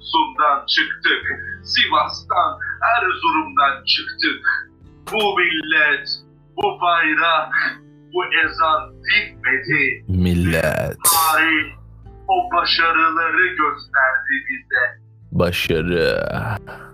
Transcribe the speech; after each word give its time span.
Samsun'dan 0.00 0.66
çıktık. 0.66 1.22
Sivas'tan, 1.64 2.58
Erzurum'dan 2.96 3.84
çıktık. 3.84 4.46
Bu 5.12 5.36
millet, 5.38 6.08
bu 6.56 6.80
bayrak, 6.80 7.52
bu 8.14 8.24
ezan 8.24 8.92
bitmedi. 8.94 10.04
Millet. 10.08 10.96
Tarih 11.12 11.74
o 12.28 12.56
başarıları 12.56 13.46
gösterdi 13.46 14.34
bize. 14.48 15.00
Başarı. 15.32 16.26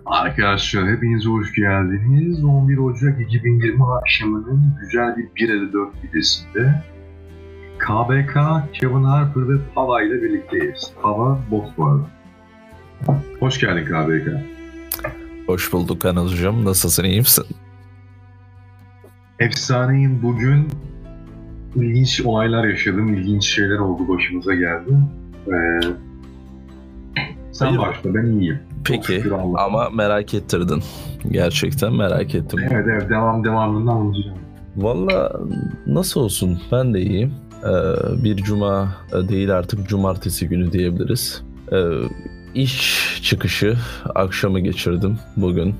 Arkadaşlar 0.05 0.87
hepiniz 0.87 1.25
hoş 1.25 1.53
geldiniz. 1.53 2.43
11 2.43 2.77
Ocak 2.77 3.21
2020 3.21 3.83
akşamının 3.93 4.77
güzel 4.81 5.17
bir 5.17 5.47
1.54 5.47 6.01
gecesinde 6.01 6.83
KBK, 7.79 8.33
Kevin 8.73 9.03
Harper 9.03 9.49
ve 9.49 9.53
Pava 9.75 10.01
ile 10.01 10.21
birlikteyiz. 10.21 10.93
Pava 11.01 11.39
boss 11.51 11.69
bu 11.77 11.85
arada. 11.85 12.16
Hoş 13.39 13.59
geldin 13.59 13.85
KBK. 13.85 14.27
Hoş 15.47 15.73
bulduk 15.73 16.05
Anılcım. 16.05 16.65
Nasılsın 16.65 17.03
iyi 17.03 17.19
misin? 17.19 17.45
Efsaneyim 19.39 20.19
bugün 20.23 20.67
ilginç 21.75 22.21
olaylar 22.25 22.67
yaşadım, 22.67 23.13
ilginç 23.13 23.45
şeyler 23.45 23.77
oldu 23.77 24.07
başımıza 24.07 24.55
geldi. 24.55 24.91
Ee, 25.47 25.79
sen 27.51 27.65
Hayır. 27.65 27.79
başla 27.79 28.13
ben 28.13 28.25
iyiyim. 28.25 28.59
Peki 28.85 29.23
ama 29.57 29.89
merak 29.89 30.33
ettirdin. 30.33 30.83
Gerçekten 31.31 31.93
merak 31.93 32.35
ettim. 32.35 32.59
Evet 32.71 32.85
evet 32.89 33.09
devam 33.09 33.43
devamından 33.43 33.91
anlatacağım. 33.95 34.37
Valla 34.75 35.31
nasıl 35.87 36.21
olsun 36.21 36.59
ben 36.71 36.93
de 36.93 37.01
iyiyim. 37.01 37.33
Ee, 37.63 38.23
bir 38.23 38.35
cuma 38.35 38.95
değil 39.13 39.57
artık 39.57 39.87
cumartesi 39.89 40.49
günü 40.49 40.71
diyebiliriz. 40.71 41.43
Ee, 41.71 41.77
iş 42.55 43.03
çıkışı 43.23 43.77
akşamı 44.15 44.59
geçirdim 44.59 45.17
bugün. 45.37 45.75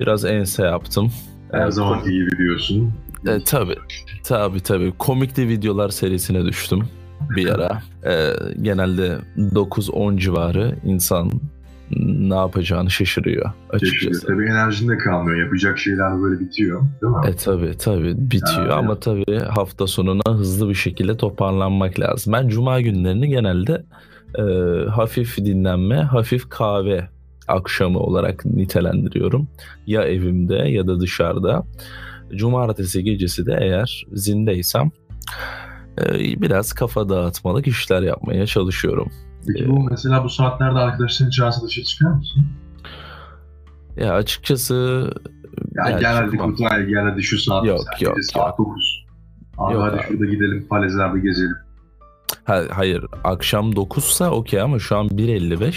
Biraz 0.00 0.24
ense 0.24 0.62
yaptım. 0.62 1.12
Her 1.52 1.66
Ee, 1.66 1.70
zamanki 1.70 2.10
gibi 2.10 2.38
diyorsun. 2.38 2.92
E, 3.26 3.44
tabii. 3.44 3.76
Tabii 4.24 4.60
tabii. 4.60 4.92
Komikli 4.98 5.48
videolar 5.48 5.88
serisine 5.88 6.44
düştüm 6.44 6.88
bir 7.36 7.48
ara. 7.48 7.82
E, 8.06 8.32
genelde 8.62 9.18
9-10 9.36 10.18
civarı 10.18 10.76
insan 10.84 11.30
ne 12.06 12.34
yapacağını 12.34 12.90
şaşırıyor 12.90 13.50
açıkçası. 13.70 14.26
Tabii 14.26 14.44
enerjin 14.46 14.88
de 14.88 14.98
kalmıyor. 14.98 15.38
Yapacak 15.44 15.78
şeyler 15.78 16.22
böyle 16.22 16.40
bitiyor. 16.40 16.80
Değil 17.02 17.12
mi? 17.12 17.20
E 17.26 17.36
tabii 17.36 17.76
tabii 17.78 18.14
bitiyor 18.16 18.66
Ya, 18.68 18.74
ama 18.74 19.00
tabii 19.00 19.38
hafta 19.40 19.86
sonuna 19.86 20.38
hızlı 20.38 20.68
bir 20.68 20.74
şekilde 20.74 21.16
toparlanmak 21.16 22.00
lazım. 22.00 22.32
Ben 22.32 22.48
cuma 22.48 22.80
günlerini 22.80 23.28
genelde 23.28 23.84
e, 24.38 24.42
hafif 24.90 25.36
dinlenme, 25.38 25.96
hafif 25.96 26.48
kahve 26.48 27.08
akşamı 27.48 27.98
olarak 27.98 28.44
nitelendiriyorum. 28.44 29.48
Ya 29.86 30.02
evimde 30.02 30.54
ya 30.54 30.86
da 30.86 31.00
dışarıda. 31.00 31.64
Cumartesi 32.36 33.04
gecesi 33.04 33.46
de 33.46 33.58
eğer 33.60 34.04
zindeysem 34.12 34.90
e, 35.98 36.14
biraz 36.42 36.72
kafa 36.72 37.08
dağıtmalık 37.08 37.66
işler 37.66 38.02
yapmaya 38.02 38.46
çalışıyorum. 38.46 39.12
Peki 39.46 39.68
bu 39.68 39.80
mesela 39.90 40.24
bu 40.24 40.28
saatlerde 40.28 40.78
arkadaşların 40.78 41.30
çağırsa 41.30 41.66
dışarı 41.66 41.84
çıkar 41.84 42.10
mısın? 42.10 42.44
Ya 43.96 44.14
açıkçası 44.14 45.10
Ya 45.74 45.98
Yani. 46.00 46.36
Kutay 46.36 46.86
gel 46.86 47.02
hadi 47.10 47.22
şu 47.22 47.38
saat. 47.38 47.64
Yok, 47.66 47.80
yok, 48.00 48.16
Saat 48.32 48.58
9. 48.58 49.04
Abi 49.58 49.74
Yok 49.74 49.82
hadi 49.82 49.96
abi. 49.96 50.02
şurada 50.08 50.24
gidelim 50.24 50.66
falezlerde 50.68 51.20
gezelim. 51.20 51.56
Ha, 52.44 52.62
hayır 52.72 53.04
akşam 53.24 53.70
9'sa 53.72 54.30
okey 54.30 54.60
ama 54.60 54.78
şu 54.78 54.96
an 54.96 55.06
1.55 55.08 55.74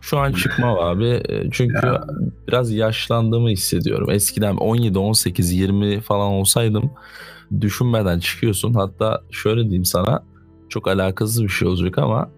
şu 0.00 0.18
an 0.18 0.32
çıkmam 0.32 0.78
abi 0.78 1.06
E, 1.06 1.50
çünkü 1.52 1.86
Ya. 1.86 2.04
biraz 2.48 2.72
yaşlandığımı 2.72 3.48
hissediyorum 3.48 4.10
eskiden 4.10 4.56
17 4.56 4.98
18 4.98 5.52
20 5.52 6.00
falan 6.00 6.32
olsaydım 6.32 6.90
düşünmeden 7.60 8.18
çıkıyorsun 8.18 8.74
hatta 8.74 9.22
şöyle 9.30 9.62
diyeyim 9.62 9.84
sana 9.84 10.24
çok 10.68 10.88
alakasız 10.88 11.42
bir 11.42 11.48
şey 11.48 11.68
olacak 11.68 11.98
ama 11.98 12.28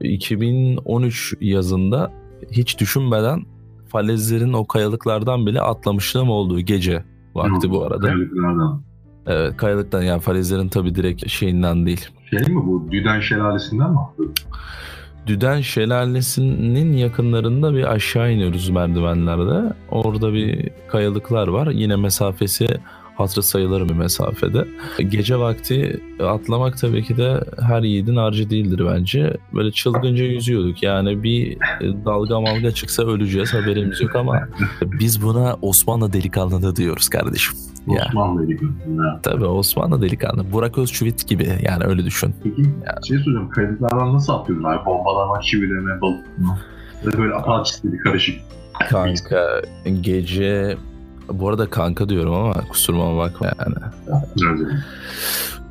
2013 0.00 1.34
yazında 1.40 2.12
hiç 2.52 2.80
düşünmeden 2.80 3.42
falezlerin 3.88 4.52
o 4.52 4.66
kayalıklardan 4.66 5.46
bile 5.46 5.60
atlamışlığım 5.60 6.30
olduğu 6.30 6.60
gece 6.60 7.04
vakti 7.34 7.70
bu 7.70 7.84
arada. 7.84 8.00
Kayalıklardan. 8.06 8.82
Evet, 9.26 9.56
kayalıktan 9.56 10.02
yani 10.02 10.20
falezlerin 10.20 10.68
tabii 10.68 10.94
direkt 10.94 11.28
şeyinden 11.28 11.86
değil. 11.86 12.08
Şey 12.30 12.54
mi 12.54 12.66
bu? 12.66 12.88
Düden 12.90 13.20
şelalesinden 13.20 13.90
mi? 13.90 13.98
Düden 15.26 15.60
Şelalesi'nin 15.60 16.92
yakınlarında 16.92 17.74
bir 17.74 17.92
aşağı 17.92 18.32
iniyoruz 18.32 18.68
merdivenlerde. 18.70 19.74
Orada 19.90 20.32
bir 20.32 20.70
kayalıklar 20.88 21.48
var. 21.48 21.66
Yine 21.66 21.96
mesafesi 21.96 22.66
hatırı 23.16 23.42
sayılır 23.42 23.88
bir 23.88 23.94
mesafede. 23.94 24.68
Gece 25.08 25.38
vakti 25.38 26.00
atlamak 26.22 26.78
tabii 26.78 27.04
ki 27.04 27.16
de 27.16 27.44
her 27.60 27.82
yiğidin 27.82 28.16
harcı 28.16 28.50
değildir 28.50 28.82
bence. 28.86 29.36
Böyle 29.54 29.72
çılgınca 29.72 30.24
yüzüyorduk. 30.24 30.82
Yani 30.82 31.22
bir 31.22 31.58
dalga 32.04 32.40
malga 32.40 32.70
çıksa 32.70 33.02
öleceğiz 33.02 33.54
haberimiz 33.54 34.00
yok 34.00 34.16
ama 34.16 34.48
biz 34.82 35.22
buna 35.22 35.56
Osmanlı 35.62 36.12
delikanlılığı 36.12 36.76
diyoruz 36.76 37.08
kardeşim. 37.08 37.54
Ya. 37.86 38.06
Osmanlı 38.08 38.48
Ligi'nden. 38.48 39.20
Tabii 39.22 39.44
Osmanlı 39.44 40.02
delikanlı. 40.02 40.52
Burak 40.52 40.78
Özçivit 40.78 41.28
gibi 41.28 41.58
yani 41.62 41.84
öyle 41.84 42.04
düşün. 42.04 42.34
Peki 42.44 42.62
şey 43.08 43.18
soracağım. 43.18 43.50
Kayalıklardan 43.50 44.14
nasıl 44.14 44.32
atlıyordun 44.32 44.64
abi? 44.64 44.86
Bombalama, 44.86 45.40
çivileme, 45.40 46.00
balık 46.00 46.38
mı? 46.38 46.58
Böyle 47.04 47.36
gibi 47.82 47.98
karışık. 47.98 48.40
Kanka 48.90 49.62
gece 50.00 50.76
bu 51.28 51.48
arada 51.48 51.70
kanka 51.70 52.08
diyorum 52.08 52.34
ama 52.34 52.54
kusuruma 52.68 53.16
bakma 53.16 53.46
yani. 53.46 53.74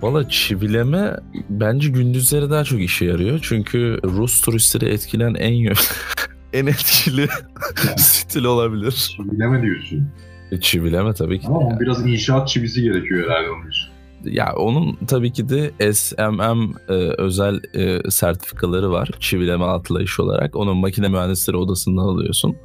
Valla 0.02 0.30
çivileme 0.30 1.16
bence 1.50 1.90
gündüzleri 1.90 2.50
daha 2.50 2.64
çok 2.64 2.80
işe 2.80 3.06
yarıyor. 3.06 3.40
Çünkü 3.42 4.00
Rus 4.04 4.42
turistleri 4.42 4.90
etkilen 4.90 5.34
en 5.34 5.54
en 6.54 6.66
etkili 6.66 7.28
stil 7.98 8.44
olabilir. 8.44 9.16
Çivileme 9.18 9.62
diyorsun. 9.62 10.10
Çivileme 10.62 11.14
tabii 11.14 11.40
ki. 11.40 11.48
Ama 11.48 11.64
yani. 11.64 11.80
biraz 11.80 12.06
inşaat 12.06 12.48
çivisi 12.48 12.82
gerekiyor 12.82 13.30
herhalde 13.30 13.50
onun 13.50 13.70
için. 13.70 13.90
Ya 14.26 14.54
onun 14.58 14.98
tabii 15.08 15.32
ki 15.32 15.50
de 15.50 15.94
SMM 15.94 16.74
e, 16.90 16.94
özel 16.94 17.60
e, 17.74 18.12
sertifikaları 18.12 18.92
var 18.92 19.10
çivileme 19.20 19.66
atlayış 19.66 20.20
olarak. 20.20 20.56
Onun 20.56 20.78
makine 20.78 21.08
mühendisleri 21.08 21.58
odasından 21.58 22.04
alıyorsun. 22.04 22.56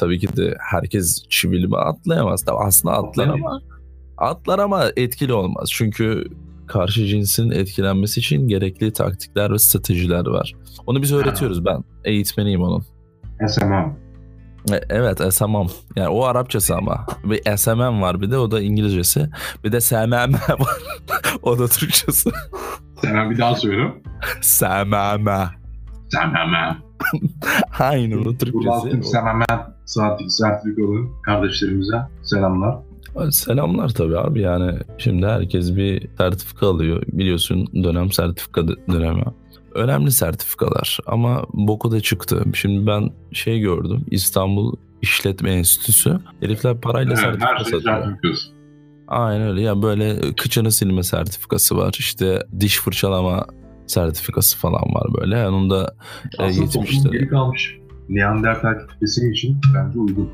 Tabii 0.00 0.18
ki 0.18 0.36
de 0.36 0.54
herkes 0.70 1.24
çivileme 1.28 1.76
atlayamaz. 1.76 2.44
Tabii 2.44 2.58
aslında 2.58 2.94
atlar 2.94 3.28
ama 3.28 3.60
atlar 4.18 4.58
ama 4.58 4.84
etkili 4.96 5.32
olmaz. 5.32 5.68
Çünkü 5.72 6.24
karşı 6.66 7.06
cinsin 7.06 7.50
etkilenmesi 7.50 8.20
için 8.20 8.48
gerekli 8.48 8.92
taktikler 8.92 9.52
ve 9.52 9.58
stratejiler 9.58 10.26
var. 10.26 10.52
Onu 10.86 11.02
biz 11.02 11.12
öğretiyoruz 11.12 11.64
ben. 11.64 11.84
Eğitmeniyim 12.04 12.62
onun. 12.62 12.84
SMM. 13.48 14.05
E, 14.72 14.80
Evet 14.90 15.34
SMM. 15.34 15.66
Yani 15.96 16.08
o 16.08 16.24
Arapçası 16.24 16.76
ama. 16.76 17.06
Bir 17.24 17.56
SMM 17.56 18.02
var 18.02 18.20
bir 18.20 18.30
de 18.30 18.38
o 18.38 18.50
da 18.50 18.60
İngilizcesi. 18.60 19.28
Bir 19.64 19.72
de 19.72 19.80
SMM 19.80 20.12
var. 20.60 20.70
o 21.42 21.58
da 21.58 21.68
Türkçesi. 21.68 22.30
Sen 23.02 23.30
bir 23.30 23.38
daha 23.38 23.54
söyle. 23.54 23.92
SMM. 24.40 25.28
SMM. 26.10 26.76
Aynen 27.78 28.18
o 28.24 28.34
Türkçesi. 28.36 29.02
SMM 29.02 29.42
saatlik 29.84 30.32
sertifikalı 30.32 31.22
kardeşlerimize 31.22 31.96
selamlar. 32.22 32.76
Selamlar 33.30 33.88
tabii 33.88 34.18
abi 34.18 34.40
yani 34.40 34.78
şimdi 34.98 35.26
herkes 35.26 35.76
bir 35.76 36.08
sertifika 36.18 36.66
alıyor. 36.66 37.02
Biliyorsun 37.12 37.66
dönem 37.84 38.12
sertifika 38.12 38.60
dö- 38.60 38.92
dönemi. 38.92 39.24
Önemli 39.76 40.12
sertifikalar 40.12 40.98
ama 41.06 41.46
boku 41.52 41.90
da 41.90 42.00
çıktı. 42.00 42.44
Şimdi 42.54 42.86
ben 42.86 43.10
şey 43.32 43.60
gördüm 43.60 44.04
İstanbul 44.10 44.76
İşletme 45.02 45.52
Enstitüsü. 45.52 46.18
Herifler 46.40 46.80
parayla 46.80 47.12
Evet, 47.12 47.20
sertifika 47.20 47.52
her 47.52 47.64
şey 47.64 47.80
satıyor. 47.80 48.36
Aynen 49.08 49.48
öyle. 49.48 49.60
Yani 49.60 49.82
böyle 49.82 50.20
kıçını 50.36 50.72
silme 50.72 51.02
sertifikası 51.02 51.76
var. 51.76 51.96
İşte 51.98 52.42
diş 52.60 52.80
fırçalama 52.80 53.46
sertifikası 53.86 54.58
falan 54.58 54.94
var 54.94 55.20
böyle. 55.20 55.36
Yani 55.36 55.56
onu 55.56 55.70
da 55.70 55.94
e, 56.38 56.42
Aslında 56.42 56.70
toplum 56.70 57.12
geri 57.12 57.28
kalmış. 57.28 57.78
Neandertal 58.08 58.74
kitlesi 58.88 59.30
için 59.30 59.56
bence 59.74 59.98
uygun. 59.98 60.30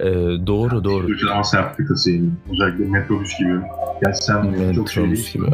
E, 0.00 0.06
doğru 0.46 0.84
doğru. 0.84 1.06
Fırçalama 1.06 1.44
sertifikası 1.44 2.10
yani. 2.10 2.30
Özellikle 2.52 2.84
metrobüs 2.84 3.38
gibi. 3.38 3.60
Gerçi 4.04 4.24
sen 4.24 4.72
çok 4.72 4.90
şey 4.90 5.02
Metrobüs 5.02 5.32
gibi. 5.32 5.46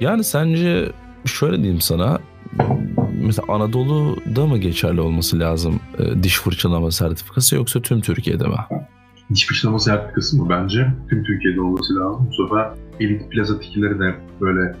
Yani 0.00 0.24
sence 0.24 0.92
şöyle 1.24 1.56
diyeyim 1.56 1.80
sana. 1.80 2.18
Mesela 3.22 3.46
Anadolu'da 3.48 4.46
mı 4.46 4.58
geçerli 4.58 5.00
olması 5.00 5.38
lazım 5.38 5.80
e, 5.98 6.22
diş 6.22 6.38
fırçalama 6.38 6.90
sertifikası 6.90 7.56
yoksa 7.56 7.82
tüm 7.82 8.00
Türkiye'de 8.00 8.44
mi? 8.44 8.56
Diş 9.34 9.46
fırçalama 9.46 9.78
sertifikası 9.78 10.42
mı? 10.42 10.48
Bence 10.50 10.86
tüm 11.10 11.24
Türkiye'de 11.24 11.60
olması 11.60 11.96
lazım. 11.96 12.28
Bu 12.30 12.44
sefer 12.44 12.70
elit 13.00 13.30
plaza 13.30 13.60
tikileri 13.60 13.98
de 13.98 14.14
böyle 14.40 14.76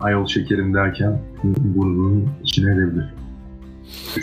ayol 0.00 0.26
şekerim 0.26 0.74
derken 0.74 1.22
burnunun 1.44 2.28
içine 2.42 2.70
edebilir. 2.70 3.04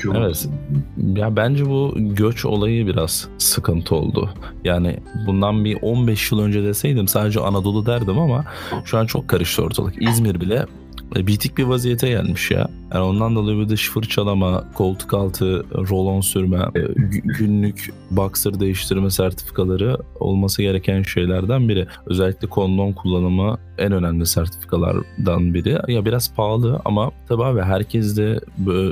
Olmaz. 0.08 0.50
Ya 0.98 1.36
bence 1.36 1.66
bu 1.66 1.94
göç 1.98 2.46
olayı 2.46 2.88
biraz 2.88 3.28
sıkıntı 3.38 3.96
oldu. 3.96 4.30
Yani 4.64 5.00
bundan 5.28 5.66
bir 5.66 5.78
15 5.82 6.32
yıl 6.32 6.40
önce 6.40 6.64
deseydim 6.64 7.08
sadece 7.08 7.40
Anadolu 7.40 7.86
derdim 7.86 8.20
ama 8.20 8.46
şu 8.86 8.98
an 8.98 9.06
çok 9.06 9.28
karıştı 9.28 9.64
ortalık. 9.64 10.02
İzmir 10.02 10.42
bile 10.42 10.66
bitik 11.16 11.58
bir 11.58 11.64
vaziyete 11.64 12.10
gelmiş 12.10 12.52
ya. 12.52 12.70
Yani 12.94 13.04
ondan 13.04 13.36
dolayı 13.36 13.60
bir 13.60 13.70
de 13.70 13.76
fırçalama, 13.76 14.64
koltuk 14.74 15.14
altı, 15.14 15.66
rolon 15.90 16.22
sürme, 16.22 16.58
e, 16.76 16.80
gü- 16.80 17.38
günlük 17.38 17.94
boxer 18.12 18.60
değiştirme 18.60 19.10
sertifikaları 19.10 19.98
olması 20.20 20.62
gereken 20.62 21.04
şeylerden 21.04 21.70
biri. 21.70 21.88
Özellikle 22.06 22.48
kondom 22.48 22.94
kullanımı 22.94 23.58
en 23.78 23.92
önemli 23.92 24.26
sertifikalardan 24.26 25.54
biri. 25.54 25.78
Ya 25.88 26.06
biraz 26.06 26.36
pahalı 26.36 26.82
ama 26.86 27.12
tabii 27.28 27.44
abi 27.44 27.62
herkes 27.62 28.18
de 28.18 28.40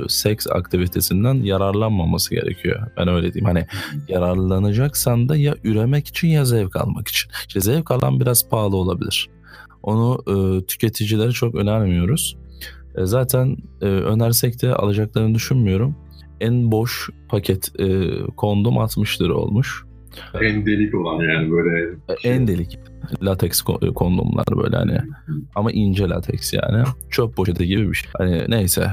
seks 0.08 0.46
aktivitesinden 0.46 1.34
yararlanmaması 1.34 2.34
gerekiyor. 2.34 2.86
Ben 2.96 3.08
öyle 3.08 3.34
diyeyim. 3.34 3.44
Hani 3.46 3.66
yararlanacaksan 4.08 5.28
da 5.28 5.36
ya 5.36 5.54
üremek 5.64 6.06
için 6.06 6.28
ya 6.28 6.44
zevk 6.44 6.76
almak 6.76 7.08
için. 7.08 7.30
İşte 7.48 7.60
zevk 7.60 7.90
alan 7.90 8.20
biraz 8.20 8.48
pahalı 8.48 8.76
olabilir. 8.76 9.28
Onu 9.82 10.18
e, 10.28 10.64
tüketicilere 10.66 11.30
çok 11.32 11.54
önermiyoruz. 11.54 12.36
E, 12.96 13.04
zaten 13.04 13.56
e, 13.82 13.84
önersek 13.84 14.62
de 14.62 14.74
alacaklarını 14.74 15.34
düşünmüyorum. 15.34 15.96
En 16.40 16.72
boş 16.72 17.10
paket 17.28 17.80
e, 17.80 18.08
kondom 18.36 18.78
60 18.78 19.20
lira 19.20 19.34
olmuş. 19.34 19.84
En 20.42 20.66
delik 20.66 20.94
olan 20.94 21.22
yani 21.22 21.50
böyle. 21.50 21.96
E, 22.08 22.28
en 22.28 22.48
delik 22.48 22.78
lateks 23.22 23.60
ko- 23.60 23.94
kondomlar 23.94 24.46
böyle 24.64 24.76
hani 24.76 24.98
ama 25.54 25.72
ince 25.72 26.08
lateks 26.08 26.52
yani. 26.52 26.84
Çöp 27.10 27.36
poşeti 27.36 27.66
gibi 27.66 27.88
bir 27.90 27.94
şey. 27.94 28.10
Hani 28.18 28.44
neyse 28.48 28.90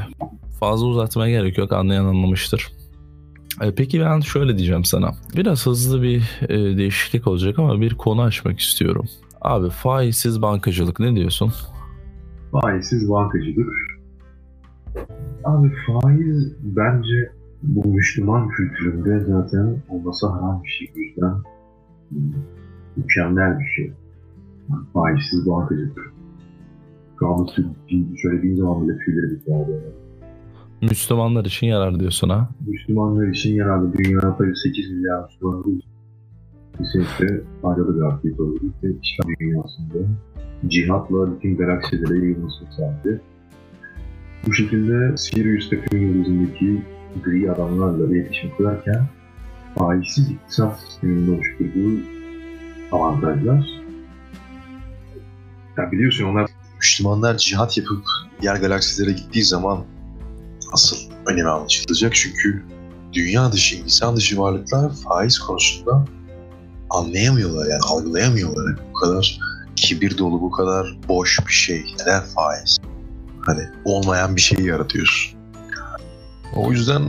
fazla 0.59 0.85
uzatmaya 0.87 1.39
gerek 1.39 1.57
yok 1.57 1.71
anlayan 1.71 2.05
anlamıştır. 2.05 2.67
E, 3.61 3.71
peki 3.75 4.01
ben 4.01 4.19
şöyle 4.19 4.57
diyeceğim 4.57 4.85
sana. 4.85 5.11
Biraz 5.37 5.65
hızlı 5.65 6.01
bir 6.03 6.21
e, 6.49 6.77
değişiklik 6.77 7.27
olacak 7.27 7.59
ama 7.59 7.81
bir 7.81 7.93
konu 7.93 8.21
açmak 8.21 8.59
istiyorum. 8.59 9.05
Abi 9.41 9.69
faizsiz 9.69 10.41
bankacılık 10.41 10.99
ne 10.99 11.15
diyorsun? 11.15 11.51
Faizsiz 12.51 13.09
bankacılık. 13.09 13.73
Abi 15.43 15.71
faiz 15.87 16.53
bence 16.63 17.31
bu 17.63 17.87
Müslüman 17.87 18.49
kültüründe 18.49 19.19
zaten 19.19 19.81
olması 19.89 20.27
haram 20.27 20.63
bir 20.63 20.69
şey. 20.69 20.91
O 20.95 20.99
yüzden 20.99 21.33
mükemmel 22.95 23.59
bir 23.59 23.65
şey. 23.75 23.91
Faizsiz 24.93 25.47
bankacılık. 25.47 26.13
Kamusu 27.17 27.63
söylediğin 28.21 28.55
zaman 28.55 28.87
bile 28.87 28.97
tüyleri 28.97 29.31
bitiyor. 29.31 29.67
Müslümanlar 30.81 31.45
için 31.45 31.67
yarar 31.67 31.99
diyorsun 31.99 32.29
ha? 32.29 32.49
Müslümanlar 32.67 33.27
için 33.27 33.55
yararlı. 33.55 33.93
Dünya 33.93 34.19
tabii 34.19 34.55
8 34.55 34.91
milyar 34.91 35.29
için 35.29 35.39
kesinlikle 36.77 37.41
faydalı 37.61 37.95
bir 37.95 38.01
aktivite 38.01 38.43
olur. 38.43 38.59
Ve 38.83 38.87
İslam 38.87 39.35
dünyasında 39.39 39.97
cihatla 40.67 41.35
bütün 41.35 41.57
galaksilere 41.57 42.17
yayılmasını 42.17 42.73
sağladı. 42.77 43.21
Bu 44.47 44.53
şekilde 44.53 45.17
Sirius 45.17 45.69
takım 45.69 46.01
yıldızındaki 46.01 46.81
gri 47.23 47.51
adamlarla 47.51 48.15
iletişim 48.15 48.49
kurarken 48.57 49.07
faizsiz 49.75 50.29
iktisat 50.31 50.79
sisteminin 50.79 51.35
oluşturduğu 51.35 51.99
avantajlar 52.91 53.85
ya 55.77 55.91
biliyorsun 55.91 56.25
onlar 56.25 56.49
Müslümanlar 56.77 57.37
cihat 57.37 57.77
yapıp 57.77 58.03
diğer 58.41 58.55
galaksilere 58.55 59.11
gittiği 59.11 59.43
zaman 59.43 59.83
asıl 60.73 60.97
önemi 61.25 61.49
anlaşılacak. 61.49 62.15
Çünkü 62.15 62.63
dünya 63.13 63.51
dışı, 63.51 63.75
insan 63.75 64.15
dışı 64.15 64.39
varlıklar 64.39 64.91
faiz 64.95 65.39
konusunda 65.39 66.05
anlayamıyorlar 66.95 67.67
yani 67.67 67.81
algılayamıyorlar. 67.81 68.75
Bu 68.89 68.99
kadar 68.99 69.39
kibir 69.75 70.17
dolu, 70.17 70.41
bu 70.41 70.51
kadar 70.51 70.97
boş 71.07 71.39
bir 71.47 71.53
şey. 71.53 71.85
Neden 71.99 72.23
faiz? 72.23 72.77
Hani 73.41 73.61
olmayan 73.85 74.35
bir 74.35 74.41
şeyi 74.41 74.67
yaratıyorsun. 74.67 75.39
O 76.55 76.71
yüzden 76.71 77.03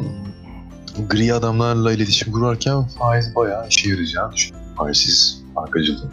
gri 1.10 1.34
adamlarla 1.34 1.92
iletişim 1.92 2.32
kurarken 2.32 2.84
faiz 2.98 3.34
bayağı 3.34 3.68
işe 3.68 3.90
yarayacağını 3.90 4.32
düşünüyorum. 4.32 4.70
Faizsiz 4.76 5.42
bankacılığı. 5.56 6.10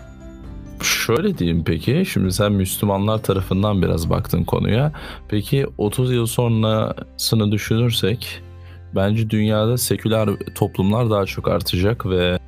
Şöyle 0.81 1.37
diyeyim 1.37 1.63
peki, 1.65 2.03
şimdi 2.13 2.33
sen 2.33 2.51
Müslümanlar 2.51 3.23
tarafından 3.23 3.81
biraz 3.81 4.09
baktın 4.09 4.43
konuya. 4.43 4.91
Peki 5.29 5.67
30 5.77 6.11
yıl 6.13 6.25
sonrasını 6.25 7.51
düşünürsek 7.51 8.41
bence 8.95 9.29
dünyada 9.29 9.77
seküler 9.77 10.29
toplumlar 10.55 11.09
daha 11.09 11.25
çok 11.25 11.47
artacak 11.47 12.05
ve 12.05 12.39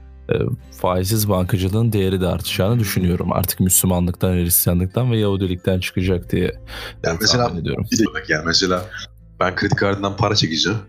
faizsiz 0.81 1.29
bankacılığın 1.29 1.93
değeri 1.93 2.21
de 2.21 2.27
artacağını 2.27 2.79
düşünüyorum. 2.79 3.33
Artık 3.33 3.59
Müslümanlıktan, 3.59 4.33
Hristiyanlıktan 4.33 5.11
ve 5.11 5.17
Yahudilikten 5.17 5.79
çıkacak 5.79 6.31
diye 6.31 6.51
Yani 7.03 7.17
mesela 7.21 7.49
ediyorum. 7.59 7.85
bir 7.91 7.99
de 7.99 8.03
bak 8.05 8.29
yani 8.29 8.45
mesela 8.45 8.85
ben 9.39 9.55
kredi 9.55 9.75
kartından 9.75 10.15
para 10.17 10.35
çekeceğim. 10.35 10.79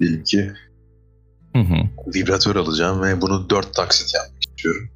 Diyelim 0.00 0.24
ki 0.24 0.52
Hı 1.52 1.58
hı, 1.62 1.74
vibratör 2.14 2.56
alacağım 2.56 3.02
ve 3.02 3.20
bunu 3.20 3.50
4 3.50 3.74
taksit 3.74 4.14
yapmak 4.14 4.42
istiyorum. 4.48 4.88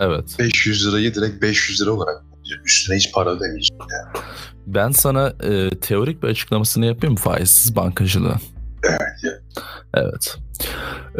evet. 0.00 0.36
500 0.38 0.86
lirayı 0.88 1.14
direkt 1.14 1.42
500 1.42 1.80
lira 1.82 1.90
olarak. 1.90 2.22
Üstüne 2.64 2.96
hiç 2.96 3.12
para 3.12 3.30
ödemeyeceğim. 3.30 3.82
Yani. 3.92 4.24
Ben 4.66 4.90
sana 4.90 5.28
e, 5.42 5.70
teorik 5.70 6.22
bir 6.22 6.28
açıklamasını 6.28 6.86
yapayım 6.86 7.16
faizsiz 7.16 7.76
bankacılığın? 7.76 8.40
Evet. 8.84 9.40
Evet. 9.94 10.36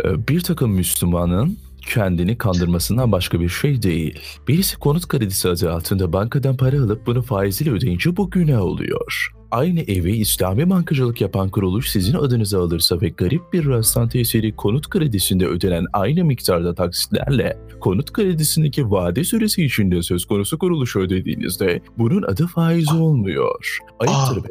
Ee, 0.05 0.29
Bir 0.29 0.41
takım 0.41 0.71
Müslümanın 0.71 1.59
kendini 1.88 2.38
kandırmasından 2.38 3.12
başka 3.12 3.40
bir 3.40 3.49
şey 3.49 3.82
değil. 3.82 4.19
Birisi 4.49 4.76
konut 4.79 5.08
kredisi 5.08 5.49
adı 5.49 5.73
altında 5.73 6.12
bankadan 6.12 6.56
para 6.56 6.76
alıp 6.76 7.06
bunu 7.06 7.23
faiziyle 7.23 7.70
ödeyince 7.70 8.17
bu 8.17 8.31
günah 8.31 8.61
oluyor. 8.61 9.32
Aynı 9.50 9.81
evi 9.81 10.17
İslami 10.17 10.70
bankacılık 10.70 11.20
yapan 11.20 11.49
kuruluş 11.49 11.90
sizin 11.90 12.14
adınıza 12.14 12.62
alırsa 12.62 13.00
ve 13.00 13.08
garip 13.08 13.52
bir 13.52 13.67
rastlantı 13.67 14.19
eseri 14.19 14.56
konut 14.56 14.88
kredisinde 14.90 15.46
ödenen 15.46 15.85
aynı 15.93 16.25
miktarda 16.25 16.75
taksitlerle 16.75 17.58
konut 17.81 18.12
kredisindeki 18.12 18.91
vade 18.91 19.25
süresi 19.25 19.64
içinde 19.64 20.02
söz 20.02 20.25
konusu 20.25 20.58
kuruluşu 20.58 21.00
ödediğinizde 21.00 21.81
bunun 21.99 22.23
adı 22.23 22.46
faiz 22.46 22.93
olmuyor. 22.93 23.79
Ayıptır 24.00 24.36
Aa. 24.36 24.44
be. 24.44 24.48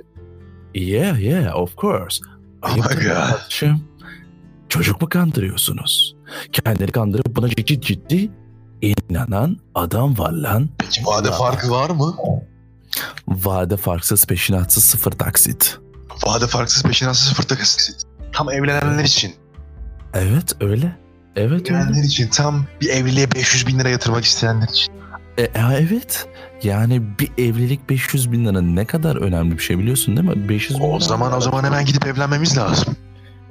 Yeah 0.80 1.22
yeah 1.22 1.56
of 1.56 1.78
course. 1.78 2.24
Oh 2.64 2.76
my 2.76 2.82
Ayıptır 2.82 2.96
God. 2.96 3.14
kardeşim. 3.14 3.76
Çocuk 4.70 5.02
mu 5.02 5.10
kandırıyorsunuz? 5.10 6.17
Kendini 6.52 6.92
kandırıp 6.92 7.36
buna 7.36 7.50
ciddi 7.50 7.82
ciddi 7.82 8.30
inanan 8.82 9.58
adam 9.76 10.18
var 10.18 10.32
lan. 10.32 10.70
Peki 10.78 11.06
vade 11.06 11.32
farkı 11.32 11.72
var 11.72 11.90
mı? 11.90 12.16
Vade 13.28 13.78
farksız 13.78 14.26
peşinatsız 14.26 14.84
sıfır 14.84 15.12
taksit. 15.12 15.78
Vade 16.26 16.48
farksız 16.48 16.84
peşinatsız 16.84 17.30
sıfır 17.30 17.44
taksit. 17.44 18.02
Tam 18.34 18.50
evlenenler 18.52 19.04
için. 19.04 19.34
Evet 20.14 20.56
öyle. 20.62 20.96
Evet 21.36 21.72
öyle. 21.72 21.80
Evlenenler 21.80 22.04
için. 22.04 22.28
Tam 22.30 22.66
bir 22.82 22.90
evliliğe 22.90 23.32
500 23.32 23.68
bin 23.68 23.80
lira 23.80 23.90
yatırmak 23.90 24.26
isteyenler 24.26 24.68
için. 24.68 24.94
E, 25.38 25.42
e, 25.44 25.52
evet. 25.80 26.28
Yani 26.64 27.20
bir 27.20 27.32
evlilik 27.38 27.90
500 27.90 28.32
bin 28.32 28.46
lira 28.46 28.62
ne 28.62 28.86
kadar 28.86 29.16
önemli 29.16 29.58
bir 29.58 29.64
şey 29.64 29.78
biliyorsun 29.80 30.18
değil 30.18 30.30
mi? 30.30 30.50
500 30.50 30.80
bin 30.80 30.84
O 30.84 30.96
lira- 31.00 31.04
zaman 31.04 31.34
o 31.38 31.42
zaman 31.42 31.64
hemen 31.64 31.86
gidip 31.86 32.08
evlenmemiz 32.08 32.58
lazım. 32.58 32.96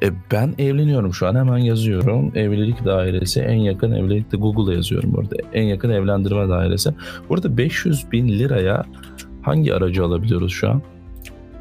E, 0.03 0.11
ben 0.33 0.55
evleniyorum 0.59 1.15
şu 1.15 1.27
an 1.29 1.35
hemen 1.35 1.59
yazıyorum. 1.59 2.33
Evlilik 2.35 2.85
dairesi 2.85 3.41
en 3.41 3.55
yakın 3.59 3.93
evlilik 3.93 4.33
de 4.33 4.37
Google'a 4.37 4.75
yazıyorum 4.75 5.15
burada. 5.15 5.37
En 5.53 5.63
yakın 5.63 5.91
evlendirme 5.91 6.49
dairesi. 6.49 6.95
Burada 7.29 7.57
500 7.57 8.13
bin 8.13 8.29
liraya 8.29 8.85
hangi 9.43 9.75
aracı 9.75 10.05
alabiliyoruz 10.05 10.53
şu 10.53 10.71
an? 10.71 10.83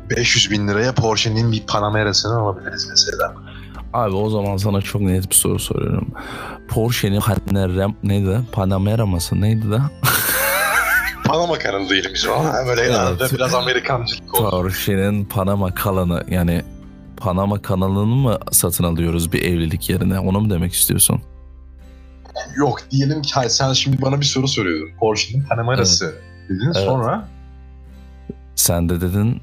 500 0.10 0.52
bin 0.52 0.68
liraya 0.68 0.94
Porsche'nin 0.94 1.52
bir 1.52 1.64
Panamera'sını 1.68 2.40
alabiliriz 2.40 2.88
mesela. 2.90 3.34
Abi 3.94 4.16
o 4.16 4.30
zaman 4.30 4.58
sana 4.58 4.82
çok 4.82 5.02
net 5.02 5.30
bir 5.30 5.36
soru 5.36 5.60
soruyorum. 5.60 6.08
Porsche'nin 6.68 7.20
Panamera 7.20 7.88
neydi? 8.04 8.40
Panamera 8.52 9.06
mısı 9.06 9.42
neydi 9.42 9.72
de? 9.72 9.78
Panama 11.26 11.60
kanalı 11.60 11.90
diyelim 11.90 12.12
biz 12.14 12.28
ona. 12.28 12.54
Böyle 12.68 12.82
Evet. 12.82 13.34
biraz 13.34 13.54
Amerikancılık 13.56 14.36
oldu. 14.42 14.50
Porsche'nin 14.50 15.26
Panama 15.26 15.74
kalanı 15.74 16.24
yani 16.30 16.62
Panama 17.26 17.62
kanalını 17.62 18.16
mı 18.16 18.38
satın 18.52 18.84
alıyoruz 18.84 19.34
bir 19.34 19.42
evlilik 19.42 19.90
yerine? 19.90 20.20
Onu 20.20 20.42
mu 20.42 20.50
demek 20.50 20.74
istiyorsun? 20.74 21.22
Yok 22.58 22.80
diyelim 22.92 23.22
ki 23.22 23.34
sen 23.48 23.74
şimdi 23.74 24.02
bana 24.02 24.20
bir 24.20 24.26
soru 24.26 24.48
soruyordun. 24.48 24.90
Porsche'nin 25.00 25.44
Panamera'sı 25.44 26.16
dedin 26.50 26.66
Evet. 26.66 26.76
sonra 26.76 27.28
Sen 28.56 28.90
de 28.90 29.02
dedin 29.02 29.42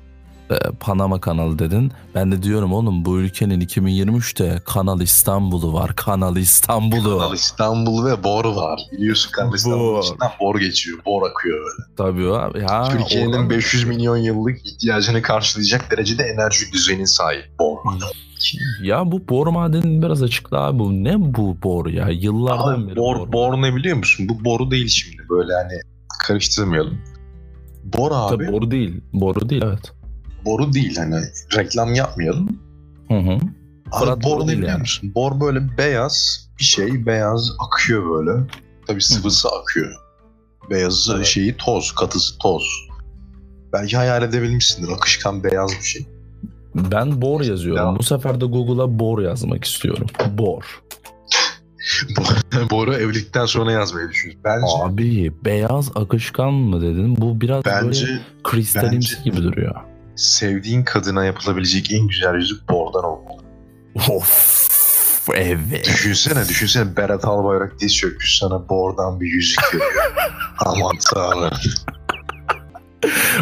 Panama 0.81 1.21
kanalı 1.21 1.59
dedin. 1.59 1.93
Ben 2.15 2.33
de 2.33 2.43
diyorum 2.43 2.73
oğlum 2.73 3.05
bu 3.05 3.19
ülkenin 3.19 3.61
2023'te 3.61 4.59
Kanal 4.65 5.01
İstanbul'u 5.01 5.73
var. 5.73 5.97
Kanal 5.97 6.37
İstanbul'u. 6.37 7.19
Kanal 7.19 7.35
İstanbul 7.35 8.07
ve 8.07 8.25
bor 8.25 8.45
var. 8.45 8.81
Biliyorsun 8.93 9.31
Kanal 9.33 9.55
İstanbul'un 9.55 9.95
Bor. 9.95 10.03
içinden 10.03 10.31
bor 10.41 10.61
geçiyor. 10.61 10.99
Bor 11.07 11.31
akıyor 11.31 11.59
böyle. 11.59 11.95
Tabii 11.97 12.37
abi. 12.37 12.61
Ya, 12.61 12.85
Türkiye'nin 12.85 13.33
oradan- 13.33 13.51
500 13.51 13.85
milyon 13.85 14.17
yıllık 14.17 14.67
ihtiyacını 14.67 15.23
karşılayacak 15.23 15.91
derecede 15.91 16.23
enerji 16.23 16.73
düzenine 16.73 17.07
sahip 17.07 17.45
bor. 17.59 17.79
Ya 18.83 19.13
bu 19.13 19.29
bor 19.29 19.47
madenini 19.47 20.03
biraz 20.03 20.23
açıkla 20.23 20.59
abi. 20.61 20.79
Bu 20.79 20.93
ne 20.93 21.35
bu 21.35 21.57
bor 21.63 21.87
ya? 21.87 22.09
Yıllardan 22.09 22.81
Abi, 22.81 22.87
beri 22.89 22.97
bor, 22.97 23.33
bor 23.33 23.63
ne 23.63 23.77
biliyor 23.77 23.97
musun? 23.97 24.27
Bu 24.29 24.45
boru 24.45 24.71
değil 24.71 24.89
şimdi. 24.89 25.23
Böyle 25.31 25.53
hani 25.55 25.81
karıştırmayalım. 26.27 26.99
Bor 27.85 28.11
abi. 28.15 28.37
Tabii 28.37 28.53
boru 28.53 28.71
değil. 28.71 29.01
Boru 29.13 29.49
değil 29.49 29.63
evet. 29.65 29.93
Boru 30.45 30.73
değil 30.73 30.97
hani 30.97 31.17
reklam 31.57 31.95
yapmayalım. 31.95 32.59
Hı 33.09 33.15
hı. 33.15 33.39
Abi 33.93 34.05
Fırat 34.05 34.25
bor 34.25 34.31
boru 34.31 34.43
ne 34.45 34.49
değil 34.49 34.59
biliyor 34.59 34.73
yani. 34.79 35.15
Bor 35.15 35.41
böyle 35.41 35.79
beyaz 35.79 36.49
bir 36.59 36.65
şey. 36.65 37.07
Beyaz 37.07 37.51
akıyor 37.67 38.11
böyle. 38.11 38.47
Tabii 38.87 39.03
sıvısı 39.03 39.49
akıyor. 39.49 39.93
Beyazı 40.71 41.15
Evet. 41.17 41.27
şeyi 41.27 41.57
toz, 41.57 41.93
katısı 41.93 42.39
toz. 42.39 42.63
Belki 43.73 43.97
hayal 43.97 44.23
edebilmişsindir. 44.23 44.93
Akışkan 44.93 45.45
beyaz 45.45 45.71
bir 45.71 45.87
şey. 45.87 46.07
Ben 46.75 47.23
bor 47.23 47.41
yazıyorum. 47.41 47.93
Ya. 47.93 47.99
Bu 47.99 48.03
sefer 48.03 48.41
de 48.41 48.45
Google'a 48.45 48.99
bor 48.99 49.23
yazmak 49.23 49.65
istiyorum. 49.65 50.07
Bor. 50.39 50.83
Boru 52.71 52.95
evlilikten 52.95 53.47
sonra 53.47 53.73
yazmayı 53.73 54.09
düşünüyorum. 54.09 54.43
Bence 54.45 54.67
Abi 54.83 55.33
beyaz 55.45 55.91
akışkan 55.95 56.53
mı 56.55 56.81
dedin? 56.81 57.17
Bu 57.17 57.41
biraz 57.41 57.65
bence 57.65 58.07
böyle 58.07 58.21
kristalimsi 58.45 59.17
bence- 59.19 59.31
gibi 59.31 59.43
duruyor. 59.43 59.75
Sevdiğin 60.17 60.85
kadına 60.85 61.25
yapılabilecek 61.25 61.93
en 61.93 62.07
güzel 62.09 62.35
yüzük 62.35 62.69
bordan 62.69 63.05
olmalı. 63.05 63.43
Of 64.09 64.69
evet. 65.35 65.87
Düşünsene, 65.87 66.49
düşünsene 66.49 66.97
Berat 66.97 67.25
Albayrak 67.25 67.81
diz 67.81 67.97
çökmüş 67.97 68.39
sana 68.39 68.69
bordan 68.69 69.21
bir 69.21 69.27
yüzük 69.27 69.75
veriyor. 69.75 70.13
Aman 70.59 70.97
tanrım. 71.15 71.51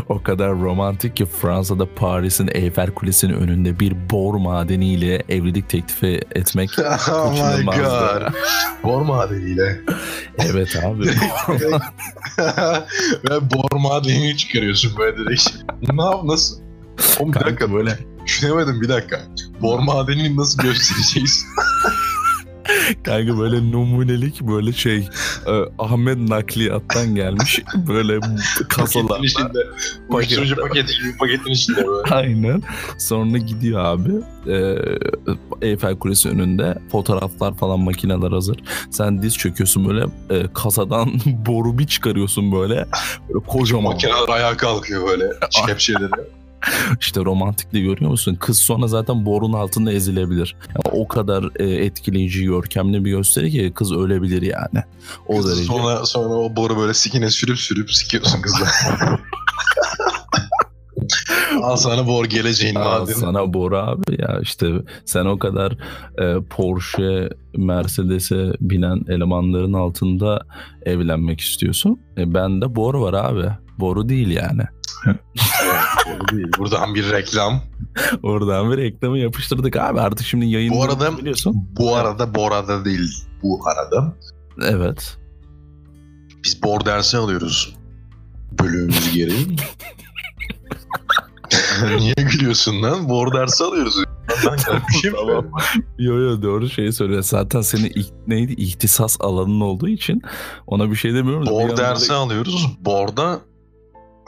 O 0.09 0.23
kadar 0.23 0.50
romantik 0.50 1.17
ki 1.17 1.26
Fransa'da 1.26 1.95
Paris'in 1.95 2.50
Eyfel 2.55 2.90
Kulesi'nin 2.90 3.33
önünde 3.33 3.81
bir 3.81 4.11
bor 4.11 4.35
madeniyle 4.35 5.23
evlilik 5.29 5.69
teklifi 5.69 6.21
etmek 6.35 6.71
oh 7.09 7.59
my 7.59 7.64
god. 7.64 8.33
Bor 8.85 9.02
madeniyle. 9.02 9.81
Evet 10.38 10.76
abi. 10.85 11.05
Ve 13.31 13.50
bor 13.50 13.79
madenini 13.79 14.37
çıkarıyorsun 14.37 14.93
böyle 14.99 15.17
direkt. 15.17 15.49
Ne 15.93 16.02
yap 16.02 16.25
nasıl? 16.25 16.61
Oğlum 17.21 17.33
bir 17.33 17.40
dakika 17.40 17.73
böyle. 17.73 17.99
Düşünemedim 18.26 18.81
bir 18.81 18.88
dakika. 18.88 19.21
Bor 19.62 19.79
madenini 19.79 20.37
nasıl 20.37 20.62
göstereceğiz? 20.62 21.45
Kanka 23.03 23.39
böyle 23.39 23.73
numunelik 23.73 24.41
böyle 24.41 24.73
şey 24.73 25.09
e, 25.47 25.53
Ahmet 25.79 26.19
nakliyattan 26.19 27.15
gelmiş 27.15 27.61
böyle 27.89 28.21
kasalar. 28.69 29.21
içinde. 29.25 29.59
Uyuşturucu 30.09 30.57
paketi 30.57 30.93
gibi 30.95 31.17
paketin 31.19 31.51
içinde 31.51 31.87
böyle. 31.87 32.09
Aynen. 32.15 32.63
Sonra 32.99 33.39
gidiyor 33.39 33.85
abi. 33.85 34.11
Ee, 34.47 34.77
Eyfel 35.63 35.97
Kulesi 35.99 36.29
önünde 36.29 36.79
fotoğraflar 36.93 37.57
falan 37.57 37.81
makineler 37.81 38.31
hazır. 38.33 38.57
Sen 38.91 39.23
diz 39.23 39.37
çöküyorsun 39.39 39.89
böyle 39.89 40.05
e, 40.31 40.53
kasadan 40.55 41.13
boru 41.47 41.79
bir 41.79 41.87
çıkarıyorsun 41.87 42.53
böyle. 42.53 42.87
Böyle 43.29 43.47
kocaman. 43.47 43.85
Makineler 43.93 44.29
ayağa 44.29 44.57
kalkıyor 44.57 45.09
böyle. 45.09 45.25
Kepçeleri. 45.67 46.11
İşte 47.00 47.21
romantikliği 47.25 47.85
görüyor 47.85 48.11
musun? 48.11 48.37
Kız 48.40 48.59
sonra 48.59 48.87
zaten 48.87 49.26
borun 49.26 49.52
altında 49.52 49.93
ezilebilir. 49.93 50.57
Yani 50.69 51.00
o 51.00 51.09
kadar 51.09 51.45
e, 51.57 51.85
etkileyici, 51.85 52.45
görkemli 52.45 53.05
bir 53.05 53.11
gösteri 53.11 53.50
ki 53.50 53.73
kız 53.75 53.93
ölebilir 53.93 54.43
yani. 54.43 54.85
O 55.26 55.37
Kızı 55.37 55.49
derece. 55.49 55.64
Sonra, 55.64 56.07
sonra 56.07 56.35
o 56.35 56.57
boru 56.57 56.76
böyle 56.76 56.95
sikine 56.95 57.31
sürüp 57.31 57.59
sürüp 57.59 57.93
sikiyorsun 57.93 58.43
kızla. 58.43 58.67
Al 61.62 61.76
sana 61.76 62.07
bor 62.07 62.25
geleceğin 62.25 62.75
Aa, 62.75 62.85
madeni. 62.85 63.14
sana 63.17 63.55
Bora 63.55 63.87
abi 63.87 64.23
ya 64.23 64.38
işte 64.43 64.67
sen 65.05 65.25
o 65.25 65.38
kadar 65.38 65.73
e, 66.19 66.43
Porsche, 66.50 67.31
Mercedes'e 67.57 68.52
binen 68.61 69.05
elemanların 69.09 69.73
altında 69.73 70.40
evlenmek 70.87 71.40
istiyorsun. 71.40 72.00
E, 72.19 72.35
ben 72.35 72.62
de 72.62 72.76
Bor 72.76 72.95
var 72.95 73.14
abi. 73.14 73.47
Boru 73.79 74.09
değil 74.09 74.31
yani. 74.31 74.62
Değil. 76.33 76.47
Buradan 76.59 76.95
bir 76.95 77.11
reklam. 77.11 77.61
Oradan 78.23 78.73
bir 78.73 78.76
reklamı 78.76 79.19
yapıştırdık 79.19 79.76
abi 79.76 80.00
artık 80.00 80.26
şimdi 80.26 80.47
yayın 80.47 80.75
Bu 80.75 80.83
arada- 80.85 81.19
biliyorsun. 81.19 81.69
Bu 81.78 81.97
arada 81.97 82.35
Bora'da 82.35 82.85
değil. 82.85 83.25
Bu 83.42 83.61
arada. 83.69 84.16
Evet. 84.62 85.19
Biz 86.45 86.62
bor 86.62 86.85
dersi 86.85 87.16
alıyoruz. 87.16 87.76
Bölümümüz 88.52 89.14
gereği. 89.14 89.47
Niye 91.99 92.14
gülüyorsun 92.14 92.83
lan? 92.83 93.09
Bor 93.09 93.33
dersi 93.33 93.64
alıyoruz. 93.64 94.04
Ben 94.47 94.57
bir 94.88 94.95
şey 94.95 95.11
Tamam. 95.11 95.50
Yo 95.99 96.19
yo 96.19 96.42
doğru 96.42 96.69
şeyi 96.69 96.92
söylüyor. 96.92 97.23
Zaten 97.23 97.61
senin 97.61 97.92
ilk, 97.95 98.12
neydi 98.26 98.52
ihtisas 98.52 99.16
alanın 99.21 99.61
olduğu 99.61 99.88
için 99.88 100.23
ona 100.66 100.90
bir 100.90 100.97
şey 100.97 101.14
demiyorum. 101.14 101.47
Bor 101.47 101.76
dersi 101.76 102.12
alıyoruz. 102.12 102.76
Bor'da 102.80 103.40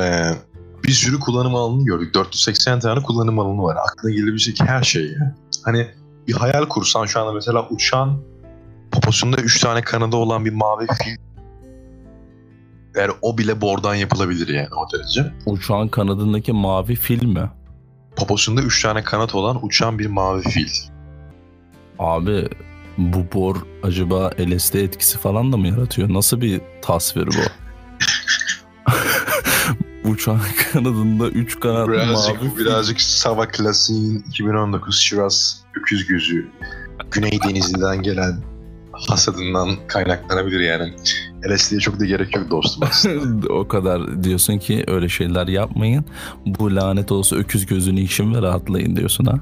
e, 0.00 0.30
bir 0.84 0.92
sürü 0.92 1.20
kullanım 1.20 1.54
alanını 1.54 1.84
gördük. 1.84 2.14
480 2.14 2.80
tane 2.80 3.02
kullanım 3.02 3.38
alanı 3.38 3.62
var. 3.62 3.76
Aklına 3.88 4.12
gelebilecek 4.12 4.60
her 4.60 4.82
şey. 4.82 5.12
ya. 5.12 5.34
Hani 5.64 5.86
bir 6.28 6.32
hayal 6.32 6.64
kursan 6.64 7.06
şu 7.06 7.20
anda 7.20 7.32
mesela 7.32 7.68
uçan 7.70 8.22
poposunda 8.90 9.36
3 9.36 9.60
tane 9.60 9.82
kanadı 9.82 10.16
olan 10.16 10.44
bir 10.44 10.52
mavi 10.52 10.86
fil 10.86 11.16
yani 12.96 13.12
o 13.22 13.38
bile 13.38 13.60
bordan 13.60 13.94
yapılabilir 13.94 14.48
yani 14.48 14.68
o 14.76 14.92
derece. 14.92 15.32
Uçağın 15.46 15.88
kanadındaki 15.88 16.52
mavi 16.52 16.96
fil 16.96 17.24
mi? 17.24 17.50
Poposunda 18.16 18.62
3 18.62 18.82
tane 18.82 19.04
kanat 19.04 19.34
olan 19.34 19.66
uçan 19.66 19.98
bir 19.98 20.06
mavi 20.06 20.42
fil. 20.42 20.68
Abi 21.98 22.48
bu 22.98 23.24
bor 23.34 23.56
acaba 23.82 24.30
LSD 24.38 24.74
etkisi 24.74 25.18
falan 25.18 25.52
da 25.52 25.56
mı 25.56 25.68
yaratıyor? 25.68 26.14
Nasıl 26.14 26.40
bir 26.40 26.60
tasvir 26.82 27.26
bu? 27.26 27.32
Uçağın 30.04 30.40
kanadında 30.73 31.28
3 31.28 31.61
kanatlı 31.61 31.92
Birazcık, 31.92 32.42
mavi 32.42 32.56
birazcık 32.59 33.00
Sava 33.00 33.49
Klasiğin 33.49 34.25
2019 34.28 35.00
Şivas 35.00 35.54
öküz 35.80 36.06
gözü 36.06 36.49
Güney 37.11 37.38
Denizli'den 37.44 38.02
gelen 38.02 38.37
hasadından 38.92 39.71
kaynaklanabilir 39.87 40.61
yani. 40.61 40.94
LSD'ye 41.49 41.80
çok 41.80 42.00
da 42.00 42.04
gerek 42.04 42.37
yok 42.37 42.50
dostum 42.50 42.82
aslında. 42.90 43.49
o 43.52 43.68
kadar 43.68 44.25
diyorsun 44.25 44.59
ki 44.59 44.85
öyle 44.87 45.09
şeyler 45.09 45.47
yapmayın. 45.47 46.04
Bu 46.47 46.76
lanet 46.76 47.12
olsa 47.12 47.37
öküz 47.37 47.66
gözünü 47.66 48.00
için 48.00 48.35
ve 48.35 48.42
rahatlayın 48.42 48.97
diyorsun 48.97 49.25
ha. 49.25 49.38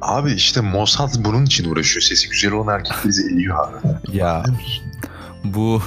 Abi 0.00 0.32
işte 0.32 0.60
Mossad 0.60 1.10
bunun 1.24 1.44
için 1.44 1.70
uğraşıyor. 1.70 2.02
Sesi 2.02 2.28
güzel 2.28 2.52
olan 2.52 2.74
erkekleri 2.74 3.08
bizi 3.08 3.32
eliyor 3.32 3.68
abi. 3.68 3.76
Ya 4.16 4.44
bu 5.44 5.82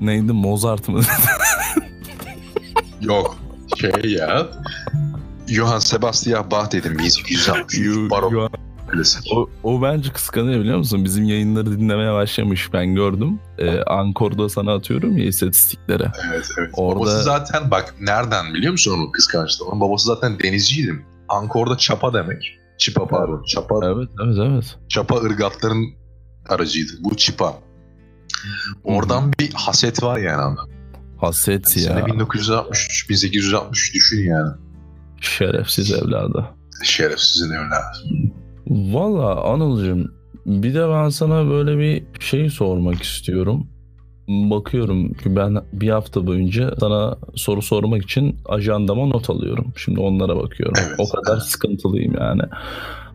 neydi 0.00 0.32
Mozart 0.32 0.88
mı? 0.88 1.00
Yok. 3.02 3.36
Şey 3.76 4.10
ya. 4.12 4.46
Johann 5.48 5.78
Sebastian 5.78 6.50
Bach 6.50 6.72
dedim 6.72 6.98
1860. 6.98 7.78
Yo- 7.86 8.10
Barok 8.10 8.32
yo- 8.32 8.48
klasik. 8.88 9.32
O, 9.36 9.48
o 9.62 9.82
bence 9.82 10.12
kıskanıyor 10.12 10.60
biliyor 10.60 10.78
musun? 10.78 11.04
Bizim 11.04 11.24
yayınları 11.24 11.78
dinlemeye 11.78 12.12
başlamış 12.12 12.72
ben 12.72 12.94
gördüm. 12.94 13.40
Ee, 13.58 13.80
Ankor'da 13.82 14.48
sana 14.48 14.74
atıyorum 14.74 15.16
ya 15.16 15.24
istatistikleri. 15.24 16.04
Evet 16.32 16.48
evet. 16.58 16.70
Orada- 16.76 17.00
Babası 17.00 17.22
zaten 17.22 17.70
bak 17.70 17.94
nereden 18.00 18.54
biliyor 18.54 18.72
musun 18.72 18.92
onun 18.98 19.10
kıskançlığı? 19.12 19.66
Onun 19.66 19.80
babası 19.80 20.06
zaten 20.06 20.38
denizciydi. 20.38 21.06
Ankor'da 21.28 21.76
çapa 21.78 22.14
demek. 22.14 22.58
Çipa 22.78 23.06
pardon. 23.08 23.42
Çapa, 23.46 23.74
Evet 23.86 24.08
evet 24.24 24.36
evet. 24.40 24.76
çapa 24.88 25.16
ırgatların 25.16 25.84
aracıydı. 26.48 26.92
Bu 27.00 27.16
çipa. 27.16 27.54
Oradan 28.84 29.32
bir 29.40 29.52
haset 29.54 30.02
var 30.02 30.18
yani 30.18 30.42
abi. 30.42 30.71
Haset 31.22 31.68
Sene 31.68 31.98
ya. 31.98 32.06
1963, 32.06 33.10
1863 33.10 33.94
düşün 33.94 34.22
yani. 34.22 34.50
Şerefsiz 35.20 35.92
evladı. 35.92 36.46
Şerefsizin 36.84 37.50
evladı. 37.50 37.98
Valla 38.68 39.44
Anıl'cığım 39.52 40.14
bir 40.46 40.74
de 40.74 40.88
ben 40.88 41.08
sana 41.08 41.50
böyle 41.50 41.78
bir 41.78 42.04
şey 42.20 42.50
sormak 42.50 43.02
istiyorum. 43.02 43.66
Bakıyorum 44.28 45.12
ki 45.12 45.36
ben 45.36 45.62
bir 45.72 45.90
hafta 45.90 46.26
boyunca 46.26 46.74
sana 46.80 47.18
soru 47.34 47.62
sormak 47.62 48.02
için 48.02 48.36
ajandama 48.46 49.06
not 49.06 49.30
alıyorum. 49.30 49.72
Şimdi 49.76 50.00
onlara 50.00 50.36
bakıyorum. 50.36 50.74
Evet. 50.86 50.94
O 50.98 51.08
kadar 51.08 51.40
sıkıntılıyım 51.40 52.14
yani. 52.20 52.42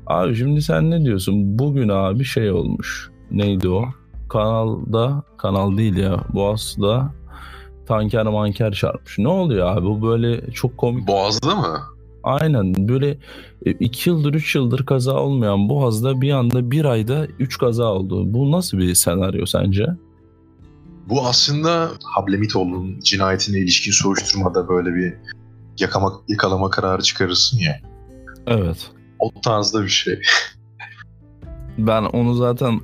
Abi 0.08 0.36
şimdi 0.36 0.62
sen 0.62 0.92
ne 0.92 1.06
diyorsun? 1.06 1.60
Bugün 1.60 1.90
abi 1.90 2.24
şey 2.24 2.52
olmuş. 2.52 3.10
Neydi 3.32 3.70
o? 3.70 3.86
Kanalda, 4.30 5.24
kanal 5.38 5.78
değil 5.78 5.96
ya. 5.96 6.24
Boğaz'da 6.34 7.14
tanker 7.88 8.26
manker 8.26 8.74
çarpmış. 8.74 9.18
Ne 9.18 9.28
oluyor 9.28 9.78
abi? 9.78 9.86
Bu 9.86 10.02
böyle 10.02 10.52
çok 10.52 10.78
komik. 10.78 11.08
Boğaz'da 11.08 11.56
mı? 11.56 11.80
Aynen 12.24 12.88
böyle 12.90 13.18
e, 13.66 13.72
iki 13.72 14.10
yıldır 14.10 14.34
üç 14.34 14.56
yıldır 14.56 14.86
kaza 14.86 15.14
olmayan 15.14 15.70
Boğaz'da 15.70 16.22
bir 16.22 16.32
anda 16.32 16.72
bir 16.72 16.86
ayda 16.86 17.26
üç 17.40 17.58
kaza 17.58 17.86
oldu. 17.86 18.34
Bu 18.34 18.52
nasıl 18.52 18.78
bir 18.78 18.96
senaryo 18.96 19.46
sence? 19.46 19.86
Bu 21.10 21.28
aslında 21.28 21.90
Hablemitoğlu'nun 22.04 23.00
cinayetine 23.00 23.58
ilişkin 23.58 23.92
soruşturmada 23.92 24.68
böyle 24.68 24.96
bir 24.96 25.14
yakama, 25.80 26.14
yakalama 26.28 26.70
kararı 26.70 27.02
çıkarırsın 27.02 27.58
ya. 27.60 27.80
Evet. 28.48 28.92
O 29.20 29.32
tarzda 29.42 29.84
bir 29.84 29.90
şey. 29.90 30.20
Ben 31.78 32.04
onu 32.04 32.34
zaten 32.34 32.80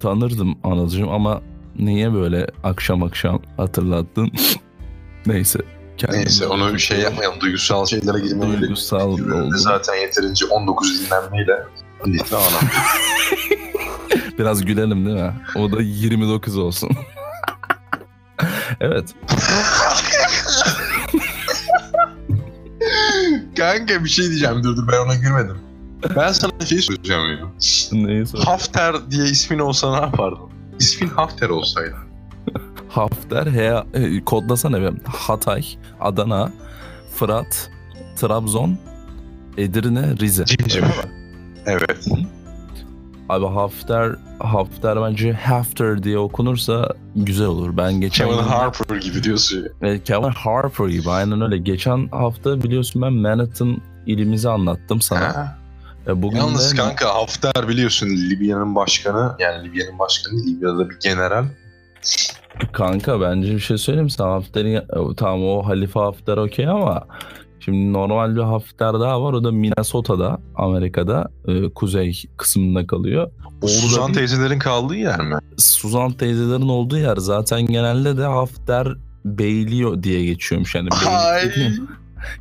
tanırdım 0.00 0.58
Anılcığım 0.64 1.08
ama 1.08 1.42
niye 1.78 2.12
böyle 2.14 2.46
akşam 2.64 3.02
akşam 3.02 3.42
hatırlattın? 3.56 4.30
Neyse. 5.26 5.58
kendimi- 5.96 6.18
Neyse 6.24 6.46
onu 6.46 6.78
şey 6.78 6.98
yapmayalım. 6.98 7.40
Duygusal 7.40 7.86
şeylere 7.86 8.18
girmeyelim. 8.20 8.60
Duygusal 8.60 9.00
oldu. 9.08 9.48
Zaten 9.56 9.94
yeterince 9.94 10.46
19 10.46 11.00
dinlenmeyle 11.06 11.62
ne 12.06 12.18
anlam. 12.36 12.62
Biraz 14.38 14.64
gülelim 14.64 15.06
değil 15.06 15.16
mi? 15.16 15.34
O 15.56 15.72
da 15.72 15.82
29 15.82 16.56
olsun. 16.58 16.90
evet. 18.80 19.14
Kanka 23.56 24.04
bir 24.04 24.08
şey 24.08 24.28
diyeceğim. 24.28 24.62
Dur 24.62 24.76
dur 24.76 24.88
ben 24.92 24.98
ona 25.06 25.14
gülmedim. 25.14 25.58
Ben 26.16 26.32
sana 26.32 26.66
şey 26.66 26.78
soracağım 26.78 27.30
ya. 27.30 27.38
Neyi 27.92 28.26
sor? 28.26 28.38
Hafter 28.38 29.10
diye 29.10 29.24
ismin 29.24 29.58
olsa 29.58 29.90
ne 29.98 30.00
yapardın? 30.06 30.38
İsmin 30.82 31.08
Hafter 31.08 31.48
olsaydı. 31.48 31.94
Hafter, 32.88 33.46
Hea, 33.46 33.86
e, 33.94 34.24
kodlasana 34.24 34.80
benim. 34.80 35.00
Hatay, 35.06 35.64
Adana, 36.00 36.52
Fırat, 37.14 37.70
Trabzon, 38.16 38.78
Edirne, 39.58 40.16
Rize. 40.20 40.44
Cimcim. 40.44 40.84
Evet. 41.66 42.06
Abi 43.28 43.46
Hafter, 43.46 44.16
Hafter 44.38 45.02
bence 45.02 45.32
Hafter 45.32 46.02
diye 46.02 46.18
okunursa 46.18 46.94
güzel 47.16 47.46
olur. 47.46 47.76
Ben 47.76 47.92
geçen 47.92 48.28
Kevin 48.28 48.38
Harper 48.38 48.96
gibi 48.96 49.22
diyorsun 49.22 49.68
ya. 49.82 49.88
E, 49.88 50.02
Kevin 50.02 50.30
Harper 50.30 50.86
gibi 50.88 51.10
aynen 51.10 51.40
öyle. 51.40 51.58
Geçen 51.58 52.08
hafta 52.08 52.62
biliyorsun 52.62 53.02
ben 53.02 53.12
Manhattan 53.12 53.76
ilimizi 54.06 54.48
anlattım 54.48 55.00
sana. 55.00 55.20
Ha. 55.36 55.58
E, 56.08 56.22
bugün 56.22 56.36
Yalnız 56.38 56.72
de 56.72 56.76
kanka 56.76 57.14
Hafter 57.14 57.68
biliyorsun 57.68 58.06
Libya'nın 58.08 58.74
başkanı 58.74 59.36
yani 59.38 59.68
Libya'nın 59.68 59.98
başkanı 59.98 60.46
Libya'da 60.46 60.90
bir 60.90 60.96
general. 61.00 61.44
kanka 62.72 63.20
bence 63.20 63.54
bir 63.54 63.60
şey 63.60 63.78
söyleyeyim 63.78 64.10
sana 64.10 64.30
Hafter'in 64.32 64.82
tamam 65.16 65.44
o 65.48 65.62
Halife 65.66 66.00
Hafter 66.00 66.36
okey 66.36 66.68
ama 66.68 67.06
şimdi 67.60 67.92
normal 67.92 68.36
bir 68.36 68.40
Hafter 68.40 68.92
daha 69.00 69.22
var 69.22 69.32
o 69.32 69.44
da 69.44 69.52
Minnesota'da 69.52 70.38
Amerika'da 70.56 71.28
e, 71.48 71.68
kuzey 71.68 72.22
kısmında 72.36 72.86
kalıyor. 72.86 73.30
Orada 73.62 73.68
Suzan 73.72 74.08
bir- 74.08 74.14
teyzelerin 74.14 74.58
kaldığı 74.58 74.96
yer 74.96 75.20
mi? 75.20 75.34
Suzan 75.58 76.12
teyzelerin 76.12 76.68
olduğu 76.68 76.98
yer 76.98 77.16
zaten 77.16 77.66
genelde 77.66 78.16
de 78.18 78.24
Hafter 78.24 78.88
Beyliği 79.24 80.02
diye 80.02 80.24
geçiyormuş 80.24 80.74
yani. 80.74 80.88
dediğim- 81.44 81.88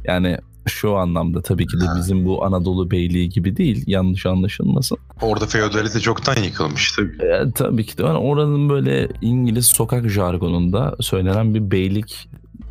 yani 0.05 0.37
şu 0.67 0.95
anlamda 0.95 1.41
tabii 1.41 1.67
ki 1.67 1.79
de 1.81 1.85
Ha. 1.85 1.93
bizim 1.97 2.25
bu 2.25 2.45
Anadolu 2.45 2.91
Beyliği 2.91 3.29
gibi 3.29 3.57
değil 3.57 3.83
yanlış 3.87 4.25
anlaşılmasın. 4.25 4.97
Orada 5.21 5.45
feodalite 5.45 5.99
çoktan 5.99 6.43
yıkılmış 6.43 6.91
tabii. 6.95 7.25
E, 7.25 7.51
tabii 7.55 7.85
ki 7.85 7.97
de 7.97 8.03
yani 8.03 8.17
oranın 8.17 8.69
böyle 8.69 9.07
İngiliz 9.21 9.65
sokak 9.65 10.09
jargonunda 10.09 10.95
söylenen 10.99 11.53
bir 11.55 11.71
beylik 11.71 12.29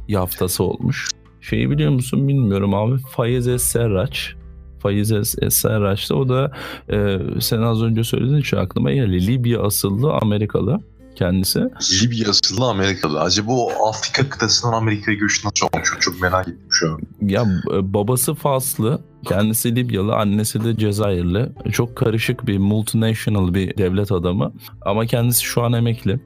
yaftası 0.09 0.65
olmuş. 0.65 1.09
Şeyi 1.41 1.71
biliyor 1.71 1.91
musun 1.93 2.29
bilmiyorum 2.29 2.75
abi. 2.75 2.99
Faiz 2.99 3.63
Serraç. 3.63 4.35
Faiz 4.79 5.13
Serraç 5.51 6.11
da 6.11 6.15
o 6.15 6.29
da 6.29 6.53
e, 6.93 7.19
sen 7.41 7.63
az 7.63 7.83
önce 7.83 8.05
söylediğin 8.05 8.41
için 8.41 8.57
aklıma 8.57 8.93
geldi. 8.93 9.27
Libya 9.27 9.63
asıllı 9.63 10.13
Amerikalı 10.13 10.81
kendisi. 11.21 11.61
Libya 12.03 12.31
asıllı 12.31 12.67
Amerikalı. 12.67 13.21
Acaba 13.21 13.53
o 13.53 13.89
Afrika 13.89 14.29
kıtasından 14.29 14.73
Amerika'ya 14.73 15.19
göç 15.19 15.45
nasıl 15.45 15.67
olmuş? 15.67 15.91
Çok, 15.91 16.01
çok 16.03 16.21
merak 16.21 16.49
ettim 16.49 16.69
şu 16.71 16.93
an. 16.93 17.01
Ya 17.21 17.43
e, 17.75 17.95
babası 17.95 18.35
Faslı, 18.35 19.01
kendisi 19.25 19.77
Libyalı, 19.77 20.15
annesi 20.17 20.65
de 20.65 20.77
Cezayirli. 20.77 21.53
Çok 21.73 21.97
karışık 21.97 22.47
bir 22.47 22.59
multinational 22.59 23.55
bir 23.55 23.79
devlet 23.79 24.13
adamı. 24.13 24.53
Ama 24.83 25.07
kendisi 25.07 25.43
şu 25.43 25.63
an 25.63 25.73
emekli. 25.73 26.21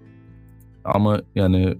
Ama 0.84 1.20
yani 1.34 1.76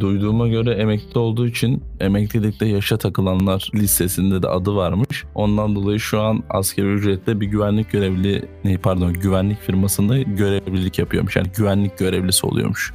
duyduğuma 0.00 0.48
göre 0.48 0.70
emekli 0.70 1.18
olduğu 1.18 1.46
için 1.46 1.82
emeklilikte 2.00 2.66
yaşa 2.66 2.96
takılanlar 2.96 3.70
listesinde 3.74 4.42
de 4.42 4.48
adı 4.48 4.76
varmış. 4.76 5.24
Ondan 5.34 5.76
dolayı 5.76 6.00
şu 6.00 6.20
an 6.20 6.42
asgari 6.50 6.86
ücretle 6.86 7.40
bir 7.40 7.46
güvenlik 7.46 7.90
görevli, 7.90 8.48
ne 8.64 8.78
pardon 8.78 9.12
güvenlik 9.12 9.60
firmasında 9.60 10.18
görevlilik 10.18 10.98
yapıyormuş. 10.98 11.36
Yani 11.36 11.48
güvenlik 11.56 11.98
görevlisi 11.98 12.46
oluyormuş. 12.46 12.92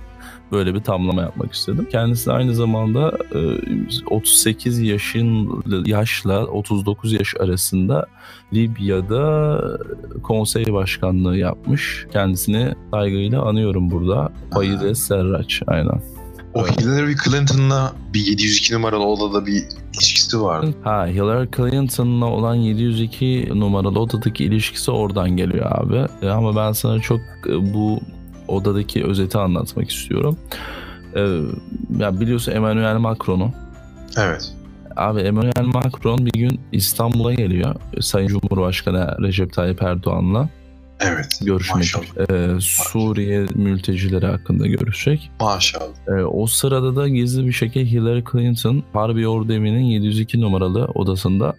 Böyle 0.51 0.73
bir 0.73 0.79
tamlama 0.79 1.21
yapmak 1.21 1.53
istedim. 1.53 1.87
Kendisi 1.91 2.31
aynı 2.31 2.55
zamanda 2.55 3.17
e, 3.35 3.39
38 4.09 4.79
yaşın 4.79 5.49
yaşla 5.85 6.45
39 6.45 7.13
yaş 7.13 7.35
arasında 7.39 8.07
Libya'da 8.53 9.61
konsey 10.23 10.73
başkanlığı 10.73 11.37
yapmış. 11.37 12.05
Kendisini 12.13 12.73
saygıyla 12.91 13.41
anıyorum 13.41 13.91
burada. 13.91 14.31
Faize 14.53 14.95
Serraç 14.95 15.61
aynen. 15.67 16.01
O 16.53 16.67
Hillary 16.67 17.15
Clinton'la 17.25 17.93
bir 18.13 18.19
702 18.19 18.73
numaralı 18.73 19.05
odada 19.05 19.45
bir 19.45 19.63
ilişkisi 19.93 20.41
vardı. 20.41 20.73
Ha 20.83 21.07
Hillary 21.07 21.47
Clinton'la 21.57 22.25
olan 22.25 22.55
702 22.55 23.49
numaralı 23.55 23.99
odadaki 23.99 24.43
ilişkisi 24.43 24.91
oradan 24.91 25.29
geliyor 25.37 25.65
abi. 25.69 26.25
E, 26.25 26.29
Ama 26.29 26.55
ben 26.55 26.71
sana 26.71 26.99
çok 26.99 27.19
e, 27.47 27.73
bu 27.73 27.99
odadaki 28.51 29.03
özeti 29.05 29.37
anlatmak 29.37 29.89
istiyorum. 29.91 30.37
E, 31.15 31.19
ya 31.99 32.19
biliyorsun 32.19 32.51
Emmanuel 32.51 32.95
Macron'u. 32.97 33.51
Evet. 34.17 34.51
Abi 34.95 35.19
Emmanuel 35.21 35.65
Macron 35.73 36.25
bir 36.25 36.31
gün 36.39 36.59
İstanbul'a 36.71 37.33
geliyor. 37.33 37.75
Sayın 37.99 38.27
Cumhurbaşkanı 38.27 39.15
Recep 39.21 39.53
Tayyip 39.53 39.81
Erdoğan'la 39.83 40.49
Evet. 40.99 41.39
görüşmek. 41.41 41.77
Maşallah. 41.77 42.29
e, 42.55 42.59
Suriye 42.61 43.45
mültecileri 43.55 44.25
hakkında 44.25 44.67
görüşecek. 44.67 45.31
Maşallah. 45.41 46.07
E, 46.19 46.23
o 46.23 46.47
sırada 46.47 46.95
da 46.95 47.07
gizli 47.07 47.47
bir 47.47 47.51
şekilde 47.51 47.85
Hillary 47.91 48.23
Clinton 48.31 48.83
Harbi 48.93 49.27
Ordu 49.27 49.53
Evi'nin 49.53 49.83
702 49.83 50.41
numaralı 50.41 50.85
odasında 50.85 51.53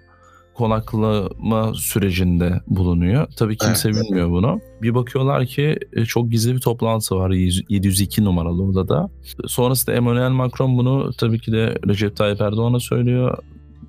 konaklama 0.55 1.75
sürecinde 1.75 2.61
bulunuyor. 2.67 3.27
Tabii 3.37 3.57
kimse 3.57 3.88
Evet. 3.88 4.03
bilmiyor 4.05 4.31
bunu. 4.31 4.61
Bir 4.83 4.95
bakıyorlar 4.95 5.47
ki 5.47 5.79
e, 5.93 6.05
çok 6.05 6.31
gizli 6.31 6.55
bir 6.55 6.61
toplantı 6.61 7.17
var 7.17 7.31
100 7.31 7.62
702 7.69 8.25
numaralı 8.25 8.62
odada. 8.62 9.09
Sonrasında 9.47 9.97
Emmanuel 9.97 10.31
Macron 10.31 10.79
bunu 10.79 11.11
tabii 11.19 11.41
ki 11.41 11.53
de 11.53 11.79
Recep 11.88 12.17
Tayyip 12.17 12.41
Erdoğan'a 12.41 12.81
söylüyor. 12.81 13.38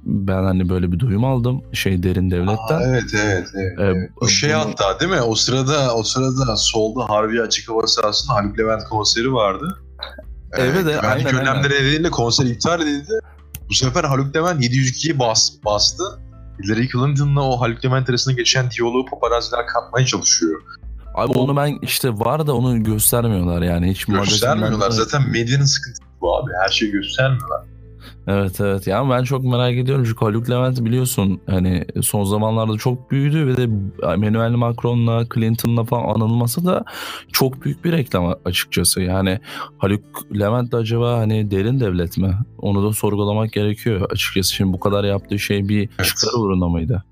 Ben 0.06 0.44
hani 0.44 0.70
böyle 0.70 0.92
bir 0.92 1.00
duyum 1.00 1.26
aldım 1.26 1.62
şey 1.74 2.04
derin 2.04 2.32
devletten. 2.32 2.76
Aa, 2.76 2.84
evet 2.88 3.04
evet 3.26 3.48
evet. 3.56 3.80
E, 3.80 3.84
evet. 3.84 4.10
Bu 4.22 4.28
şey 4.28 4.50
bunu- 4.50 4.58
hatta 4.60 5.00
değil 5.00 5.12
mi? 5.12 5.22
O 5.22 5.36
sırada 5.36 5.96
o 5.96 6.04
sırada 6.04 6.56
solda 6.56 7.10
Harbi 7.10 7.42
Açık 7.42 7.70
Hava 7.70 7.88
sahasında 7.88 8.34
Haluk 8.36 8.60
Levent 8.60 8.84
konseri 8.84 9.34
vardı. 9.34 9.78
Ee, 10.58 10.62
Evet, 10.62 10.72
evet, 10.84 11.02
güvenlik 11.02 11.28
aynen, 11.28 11.40
önlemleri 11.42 11.74
nedeniyle 11.74 12.10
konser 12.10 12.46
iptal 12.46 12.82
edildi. 12.82 13.20
Bu 13.70 13.74
sefer 13.74 14.04
Haluk 14.04 14.36
Levent 14.36 14.62
702'yi 14.66 15.20
bas, 15.20 15.52
bastı. 15.66 16.04
Hillary 16.64 16.88
Clinton'la 16.88 17.42
o 17.42 17.62
Haluk 17.62 17.86
Levent 17.86 18.10
arasında 18.10 18.36
geçen 18.36 18.72
diyaloğu 18.72 19.06
paparazziler 19.06 19.68
kapmaya 19.68 20.06
çalışıyor. 20.06 20.62
Abi 21.16 21.32
onu 21.40 21.56
ben 21.56 21.80
işte 21.82 22.10
var 22.10 22.48
da 22.48 22.56
onu 22.56 22.84
göstermiyorlar 22.84 23.62
yani 23.62 23.92
hiç 23.92 24.06
Göstermiyorlar. 24.06 24.90
Zaten 24.90 25.30
medyanın 25.30 25.66
sıkıntısı 25.66 26.04
bu 26.22 26.38
abi. 26.38 26.52
Her 26.64 26.70
şeyi 26.70 26.92
göstermiyorlar. 26.92 27.62
Evet 28.28 28.62
evet 28.62 28.88
yani 28.88 29.10
ben 29.10 29.24
çok 29.24 29.44
merak 29.44 29.74
ediyorum 29.74 30.04
çünkü 30.08 30.26
Haluk 30.26 30.50
Levent 30.50 30.86
biliyorsun 30.86 31.42
hani 31.50 31.86
son 32.02 32.24
zamanlarda 32.24 32.78
çok 32.78 33.12
büyüdü 33.12 33.48
ve 33.48 33.58
de 33.58 33.64
Emmanuel 34.14 34.52
Macron'la 34.52 35.26
Clinton'la 35.34 35.84
falan 35.84 36.16
anılması 36.16 36.66
da 36.66 36.86
çok 37.32 37.66
büyük 37.66 37.86
bir 37.86 37.92
reklam 37.92 38.36
açıkçası. 38.46 39.02
Yani 39.02 39.40
Haluk 39.78 40.04
Levent 40.40 40.72
de 40.72 40.78
acaba 40.78 41.18
hani 41.18 41.52
derin 41.52 41.80
devlet 41.80 42.18
mi? 42.18 42.38
Onu 42.58 42.84
da 42.84 42.94
sorgulamak 42.94 43.54
gerekiyor 43.54 44.12
açıkçası. 44.12 44.54
Şimdi 44.54 44.74
bu 44.74 44.80
kadar 44.80 45.04
yaptığı 45.04 45.40
şey 45.40 45.70
bir 45.70 45.90
Evet. 46.00 46.06
çıkar 46.06 46.40
uğruna 46.40 46.68
mıydı? 46.70 47.04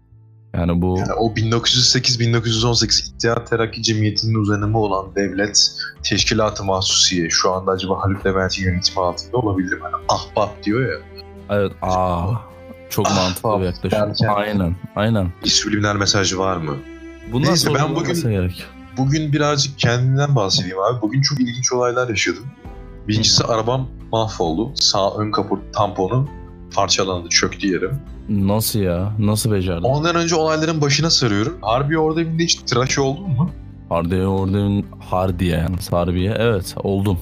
Yani 0.53 0.81
bu 0.81 0.97
Yani 0.99 1.13
o 1.13 1.27
1908-1918 1.33 3.09
İttihat 3.09 3.49
Terakki 3.49 3.83
Cemiyeti'nin 3.83 4.35
uzanımı 4.35 4.79
olan 4.79 5.15
devlet 5.15 5.71
teşkilatı 6.03 6.63
mahsusiye 6.63 7.29
şu 7.29 7.51
anda 7.51 7.71
acaba 7.71 8.01
Haluk 8.03 8.25
Levent'in 8.25 8.63
yönetimi 8.63 8.99
altında 9.05 9.37
olabilir 9.37 9.73
mi? 9.73 9.79
Yani 9.83 9.95
ahbap 10.09 10.63
diyor 10.63 10.91
ya. 10.91 10.97
evet 11.49 11.71
aa 11.81 12.27
çok 12.89 13.05
Ah, 13.09 13.15
mantıklı 13.15 13.59
bir 13.59 13.65
yaklaşım. 13.65 13.99
derken- 14.09 14.33
Aynen 14.35 14.75
aynen. 14.95 15.33
Bir 15.43 15.49
subliminal 15.49 15.95
mesajı 15.95 16.39
var 16.39 16.57
mı? 16.57 16.75
Bundan 17.31 17.49
Neyse, 17.49 17.73
ben 17.75 17.95
bugün- 17.95 18.29
gerek. 18.31 18.63
Bugün 18.97 19.33
birazcık 19.33 19.79
kendimden 19.79 20.35
bahsedeyim 20.35 20.79
abi. 20.79 21.01
Bugün 21.01 21.21
çok 21.21 21.39
ilginç 21.39 21.73
olaylar 21.73 22.09
yaşadım. 22.09 22.43
Birincisi 23.07 23.43
arabam 23.43 23.87
mahvoldu. 24.11 24.71
Sağ 24.75 25.15
ön 25.17 25.31
kaput 25.31 25.73
tamponu 25.73 26.27
parçalandı, 26.75 27.29
çöktü 27.29 27.67
yere. 27.67 27.91
Nasıl 28.31 28.79
ya? 28.79 29.13
Nasıl 29.19 29.51
becerdin? 29.51 29.83
Ondan 29.83 30.15
önce 30.15 30.35
olayların 30.35 30.81
başına 30.81 31.09
sarıyorum. 31.09 31.57
Harbi 31.61 31.99
orada 31.99 32.21
evinde 32.21 32.43
hiç 32.43 32.55
tıraş 32.55 32.99
oldun 32.99 33.29
mu? 33.29 33.51
Hardiye 33.89 34.27
orada 34.27 34.85
Hardiye 34.99 35.57
yani 35.57 35.75
Harbiye. 35.91 36.35
Evet 36.39 36.75
oldum. 36.83 37.19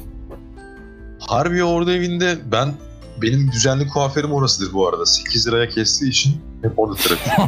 Harbi 1.20 1.64
orada 1.64 1.94
evinde 1.94 2.38
ben 2.52 2.74
benim 3.22 3.52
düzenli 3.52 3.88
kuaförüm 3.88 4.32
orasıdır 4.32 4.74
bu 4.74 4.88
arada. 4.88 5.06
8 5.06 5.48
liraya 5.48 5.70
kestiği 5.70 6.12
için 6.12 6.42
hep 6.62 6.80
orada 6.80 6.96
tıraş. 6.96 7.20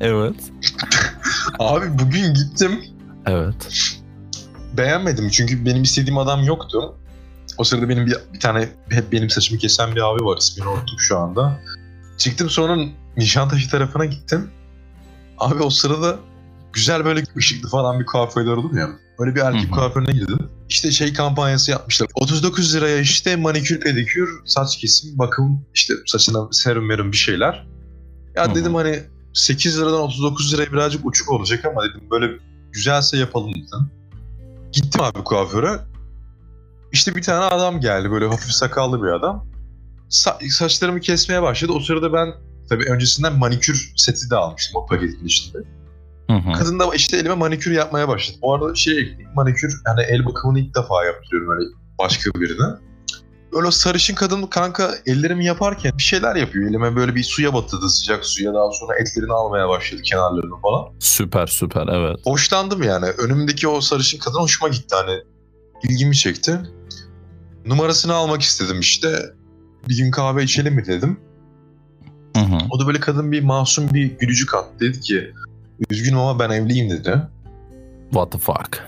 evet. 0.00 0.34
Abi 1.58 1.86
bugün 1.98 2.34
gittim. 2.34 2.80
Evet. 3.26 3.68
Beğenmedim 4.76 5.28
çünkü 5.28 5.64
benim 5.64 5.82
istediğim 5.82 6.18
adam 6.18 6.44
yoktu. 6.44 6.94
O 7.58 7.64
sırada 7.64 7.88
benim 7.88 8.06
bir, 8.06 8.16
bir 8.34 8.40
tane 8.40 8.68
hep 8.88 9.12
benim 9.12 9.30
saçımı 9.30 9.58
kesen 9.60 9.94
bir 9.94 10.00
abi 10.00 10.24
var. 10.24 10.36
ismini 10.36 10.68
unuttum 10.68 10.98
şu 10.98 11.18
anda. 11.18 11.60
Çıktım 12.18 12.50
sonra 12.50 12.76
Nişantaşı 13.16 13.70
tarafına 13.70 14.04
gittim. 14.04 14.50
Abi 15.38 15.62
o 15.62 15.70
sırada 15.70 16.18
güzel 16.72 17.04
böyle 17.04 17.22
ışıklı 17.36 17.68
falan 17.68 18.00
bir 18.00 18.06
kuaförler 18.06 18.52
olur 18.52 18.76
ya. 18.76 18.88
Öyle 19.18 19.34
bir 19.34 19.40
erkek 19.40 19.72
kuaförüne 19.72 20.12
girdim. 20.12 20.38
İşte 20.68 20.90
şey 20.90 21.12
kampanyası 21.12 21.70
yapmışlar. 21.70 22.08
39 22.14 22.74
liraya 22.74 22.98
işte 22.98 23.36
manikür 23.36 23.80
pedikür, 23.80 24.42
saç 24.44 24.76
kesim, 24.76 25.18
bakım, 25.18 25.66
işte 25.74 25.94
saçına 26.06 26.48
serum 26.52 26.86
merum 26.86 27.12
bir 27.12 27.16
şeyler. 27.16 27.66
Ya 28.36 28.46
Hı 28.46 28.50
hı. 28.50 28.54
dedim 28.54 28.74
hani 28.74 29.02
8 29.34 29.80
liradan 29.80 30.00
39 30.00 30.54
liraya 30.54 30.72
birazcık 30.72 31.06
uçuk 31.06 31.30
olacak 31.30 31.64
ama 31.64 31.84
dedim 31.84 32.10
böyle 32.10 32.26
güzelse 32.72 33.16
yapalım 33.18 33.50
dedim. 33.54 33.90
Gittim 34.72 35.00
abi 35.02 35.24
kuaföre. 35.24 35.80
İşte 36.92 37.14
bir 37.16 37.22
tane 37.22 37.44
adam 37.44 37.80
geldi 37.80 38.10
böyle 38.10 38.26
hafif 38.26 38.50
sakallı 38.50 39.02
bir 39.02 39.08
adam. 39.08 39.46
Sa- 40.10 40.50
saçlarımı 40.50 41.00
kesmeye 41.00 41.42
başladı. 41.42 41.72
O 41.72 41.80
sırada 41.80 42.12
ben 42.12 42.34
tabii 42.68 42.84
öncesinden 42.84 43.38
manikür 43.38 43.92
seti 43.96 44.30
de 44.30 44.36
almıştım 44.36 44.76
o 44.82 44.86
paketin 44.86 45.26
içinde. 45.26 45.58
Hı 46.30 46.36
hı. 46.36 46.52
Kadın 46.58 46.78
da 46.78 46.94
işte 46.94 47.16
elime 47.16 47.34
manikür 47.34 47.70
yapmaya 47.70 48.08
başladı. 48.08 48.38
Bu 48.42 48.54
arada 48.54 48.74
şey 48.74 49.18
manikür 49.34 49.82
yani 49.86 50.00
el 50.02 50.26
bakımını 50.26 50.60
ilk 50.60 50.76
defa 50.76 51.04
yaptırıyorum 51.04 51.50
öyle 51.50 51.70
başka 51.98 52.30
birine. 52.40 52.66
Öyle 53.52 53.70
sarışın 53.70 54.14
kadın 54.14 54.46
kanka 54.46 54.94
ellerimi 55.06 55.44
yaparken 55.44 55.92
bir 55.98 56.02
şeyler 56.02 56.36
yapıyor. 56.36 56.70
Elime 56.70 56.96
böyle 56.96 57.14
bir 57.14 57.22
suya 57.22 57.54
batırdı 57.54 57.88
sıcak 57.88 58.24
suya. 58.26 58.54
Daha 58.54 58.70
sonra 58.72 58.98
etlerini 58.98 59.32
almaya 59.32 59.68
başladı 59.68 60.02
kenarlarını 60.02 60.60
falan. 60.62 60.84
Süper 60.98 61.46
süper 61.46 61.86
evet. 61.88 62.20
Hoşlandım 62.24 62.82
yani. 62.82 63.06
Önümdeki 63.06 63.68
o 63.68 63.80
sarışın 63.80 64.18
kadın 64.18 64.38
hoşuma 64.38 64.68
gitti 64.68 64.94
hani. 64.94 65.20
ilgimi 65.82 66.16
çekti. 66.16 66.60
Numarasını 67.66 68.14
almak 68.14 68.42
istedim 68.42 68.80
işte. 68.80 69.34
Bir 69.88 69.96
gün 69.96 70.10
kahve 70.10 70.42
içelim 70.42 70.74
mi 70.74 70.86
dedim. 70.86 71.20
Hı 72.36 72.40
hı. 72.42 72.58
O 72.70 72.80
da 72.80 72.86
böyle 72.86 73.00
kadın 73.00 73.32
bir 73.32 73.42
masum 73.42 73.94
bir 73.94 74.18
gülücük 74.18 74.54
attı. 74.54 74.70
Dedi 74.80 75.00
ki 75.00 75.32
üzgünüm 75.90 76.18
ama 76.18 76.38
ben 76.38 76.50
evliyim 76.50 76.90
dedi. 76.90 77.18
What 78.10 78.32
the 78.32 78.38
fuck? 78.38 78.84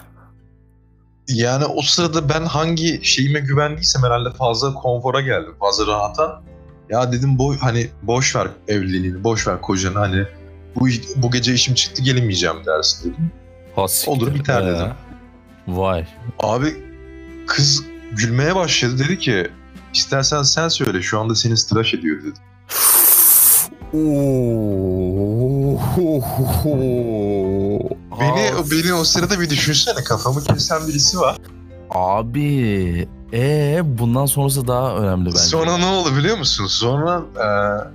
Yani 1.29 1.65
o 1.65 1.83
sırada 1.83 2.29
ben 2.29 2.45
hangi 2.45 3.01
şeyime 3.03 3.41
güvendiysem 3.41 4.03
herhalde 4.03 4.31
fazla 4.31 4.75
konfora 4.75 5.21
geldim. 5.21 5.55
Fazla 5.61 5.87
rahata. 5.87 6.43
Ya 6.91 7.13
dedim 7.13 7.39
boy 7.39 7.59
hani 7.59 7.87
boş 8.03 8.37
ver 8.37 8.49
evliliğini, 8.69 9.25
boş 9.25 9.47
ver 9.49 9.61
kocanı 9.61 9.99
hani 9.99 10.25
bu 10.77 10.89
bu 11.17 11.31
gece 11.31 11.55
işim 11.55 11.75
çıktı 11.75 12.03
gelemeyeceğim 12.03 12.57
dersin 12.67 13.13
dedim. 13.13 13.31
Has 13.77 14.09
Olur, 14.09 14.35
biter 14.35 14.63
Ee, 14.63 14.67
dedim. 14.67 14.87
Vay. 15.69 16.07
Abi 16.39 16.77
kız 17.47 17.85
gülmeye 18.13 18.55
başladı 18.55 18.99
dedi 18.99 19.19
ki 19.19 19.51
istersen 19.99 20.43
sen 20.43 20.69
söyle 20.69 21.03
şu 21.03 21.21
anda 21.21 21.35
seni 21.35 21.55
tıraş 21.55 21.95
ediyor 21.95 22.23
dedi. 22.23 22.39
Beni, 28.21 28.71
beni 28.71 28.95
o 28.95 29.05
sırada 29.05 29.41
bir 29.41 29.51
düşünsene 29.51 30.05
kafamı 30.05 30.45
kesen 30.45 30.89
birisi 30.89 31.19
var. 31.19 31.37
Abi 31.91 33.09
e 33.33 33.81
bundan 33.85 34.27
sonrası 34.27 34.69
daha 34.69 34.97
önemli 34.97 35.27
bence. 35.27 35.39
Sonra 35.39 35.79
ne 35.79 35.85
oldu 35.87 36.17
biliyor 36.17 36.39
musun? 36.39 36.67
Sonra 36.67 37.23
eee 37.37 37.91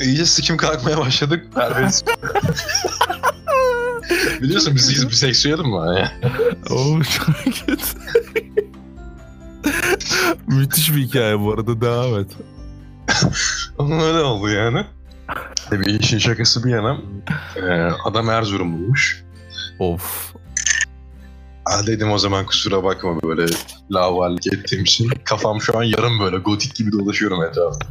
iyice 0.06 0.26
sikim 0.26 0.56
kalkmaya 0.56 0.98
başladık. 0.98 1.46
Perveriz. 1.54 2.04
Biliyorsun 4.40 4.74
biz 4.74 5.08
bir 5.08 5.14
seksüelim 5.14 5.66
mi? 5.68 5.76
Yani? 5.76 6.08
Oo 6.70 7.02
çok 7.02 7.26
kötü. 7.66 7.82
Müthiş 10.52 10.94
bir 10.96 11.00
hikaye 11.02 11.40
bu 11.40 11.52
arada 11.52 11.80
devam 11.80 12.18
et. 12.20 12.30
Öyle 13.78 14.20
oldu 14.20 14.48
yani. 14.48 14.84
Tabii 15.70 15.90
işin 15.96 16.18
şakası 16.18 16.64
bir 16.64 16.70
yana. 16.70 16.98
eee, 17.56 17.92
adam 18.04 18.30
Erzurumluymuş. 18.30 19.24
Of. 19.78 20.32
Ha 21.64 21.86
dedim 21.86 22.10
o 22.12 22.18
zaman 22.18 22.46
kusura 22.46 22.84
bakma 22.84 23.22
böyle 23.22 23.46
lavallik 23.92 24.46
ettiğim 24.46 24.82
için. 24.84 25.10
Kafam 25.24 25.60
şu 25.60 25.78
an 25.78 25.82
yarım 25.82 26.20
böyle 26.20 26.36
gotik 26.38 26.74
gibi 26.74 26.92
dolaşıyorum 26.92 27.42
etrafta. 27.42 27.86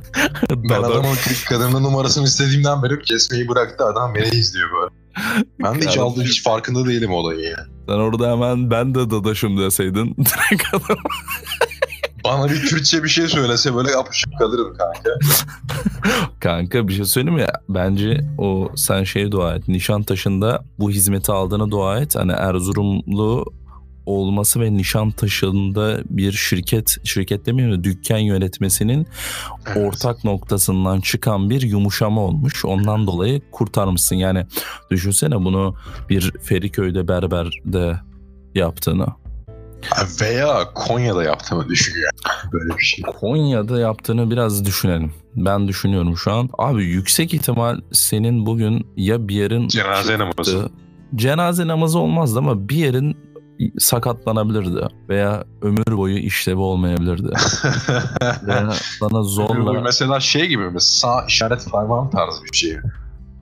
Ben 0.69 0.83
adamın 0.83 1.15
kadının 1.49 1.83
numarasını 1.83 2.23
istediğimden 2.23 2.83
beri 2.83 3.01
kesmeyi 3.01 3.47
bıraktı 3.47 3.85
adam 3.85 4.15
beni 4.15 4.27
izliyor 4.29 4.69
böyle. 4.71 4.91
Ben 5.63 5.81
de 5.81 5.87
hiç 5.87 5.97
aldığı 5.97 6.23
hiç 6.23 6.43
farkında 6.43 6.85
değilim 6.89 7.11
olayı 7.11 7.39
yani. 7.39 7.67
Sen 7.89 7.93
orada 7.93 8.31
hemen 8.31 8.71
ben 8.71 8.95
de 8.95 9.09
dadaşım 9.11 9.57
deseydin 9.57 10.15
direkt 10.19 10.63
adam. 10.73 10.97
Bana 12.25 12.49
bir 12.49 12.67
Türkçe 12.67 13.03
bir 13.03 13.09
şey 13.09 13.27
söylese 13.27 13.75
böyle 13.75 13.91
yapışıp 13.91 14.37
kalırım 14.39 14.77
kanka. 14.77 15.19
Kanka 16.39 16.87
bir 16.87 16.93
şey 16.93 17.05
söyleyeyim 17.05 17.39
mi? 17.39 17.45
Bence 17.69 18.21
o 18.37 18.71
sen 18.75 19.03
şeye 19.03 19.31
dua 19.31 19.55
et. 19.55 19.67
Nişantaşı'nda 19.67 20.63
bu 20.79 20.91
hizmeti 20.91 21.31
aldığına 21.31 21.71
dua 21.71 21.99
et. 21.99 22.15
Hani 22.15 22.31
Erzurumlu 22.31 23.45
olması 24.05 24.59
ve 24.59 24.73
Nişantaşı'nda 24.73 25.99
bir 26.09 26.31
şirket, 26.31 26.97
şirket 27.03 27.45
demeyeyim 27.45 27.77
de 27.79 27.83
dükkan 27.83 28.17
yönetmesinin 28.17 29.07
ortak 29.75 30.23
noktasından 30.23 31.01
çıkan 31.01 31.49
bir 31.49 31.61
yumuşama 31.61 32.21
olmuş. 32.21 32.65
Ondan 32.65 33.07
dolayı 33.07 33.41
kurtarmışsın. 33.51 34.15
Yani 34.15 34.45
düşünsene 34.91 35.35
bunu 35.35 35.75
bir 36.09 36.31
Feriköy'de 36.41 37.07
berberde 37.07 37.99
yaptığını. 38.55 39.05
Veya 40.21 40.73
Konya'da 40.73 41.23
yaptığımı 41.23 41.69
düşünüyor. 41.69 42.09
Böyle 42.53 42.77
bir 42.77 42.83
şey. 42.83 43.03
Konya'da 43.19 43.79
yaptığını 43.79 44.31
biraz 44.31 44.65
düşünelim. 44.65 45.13
Ben 45.35 45.67
düşünüyorum 45.67 46.17
şu 46.17 46.31
an. 46.31 46.49
Abi 46.57 46.83
yüksek 46.85 47.33
ihtimal 47.33 47.81
senin 47.91 48.45
bugün 48.45 48.87
ya 48.97 49.27
bir 49.27 49.35
yerin 49.35 49.67
Cenaze 49.67 50.19
namazı. 50.19 50.51
çıktı, 50.51 50.71
Cenaze 51.15 51.67
namazı 51.67 51.99
olmazdı 51.99 52.39
ama 52.39 52.69
bir 52.69 52.75
yerin 52.75 53.17
sakatlanabilirdi 53.79 54.87
veya 55.09 55.43
ömür 55.61 55.97
boyu 55.97 56.17
işlevi 56.17 56.59
olmayabilirdi. 56.59 57.29
veya 58.43 58.73
sana 58.99 59.23
zorla 59.23 59.81
mesela 59.81 60.19
şey 60.19 60.47
gibi 60.47 60.69
mi? 60.69 60.81
Sağ 60.81 61.25
işaret 61.27 61.71
parmağım 61.71 62.09
tarzı 62.09 62.43
bir 62.43 62.57
şey. 62.57 62.77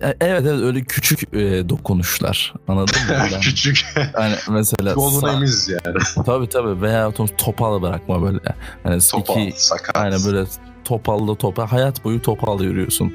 E, 0.02 0.08
Evet 0.22 0.42
evet 0.46 0.62
öyle 0.62 0.82
küçük 0.84 1.34
e, 1.34 1.70
dokunuşlar. 1.70 2.54
Anladın 2.68 2.96
mı? 3.08 3.14
Yani, 3.32 3.40
Küçük. 3.42 3.86
hani 4.14 4.36
mesela 4.50 4.94
Kolunu 4.94 5.22
sağ- 5.22 5.34
emiz 5.34 5.70
yani. 5.70 5.98
tabii 6.26 6.50
tabii 6.50 6.82
veya 6.82 7.12
topal 7.38 7.82
bırakma 7.82 8.22
böyle. 8.22 8.40
Hani 8.84 9.00
Topal, 9.12 9.42
iki 9.42 9.66
sakat. 9.66 9.98
aynen 9.98 10.20
böyle 10.26 10.44
topallı 10.86 11.36
topal 11.36 11.68
hayat 11.68 12.04
boyu 12.04 12.22
topal 12.22 12.62
yürüyorsun. 12.64 13.14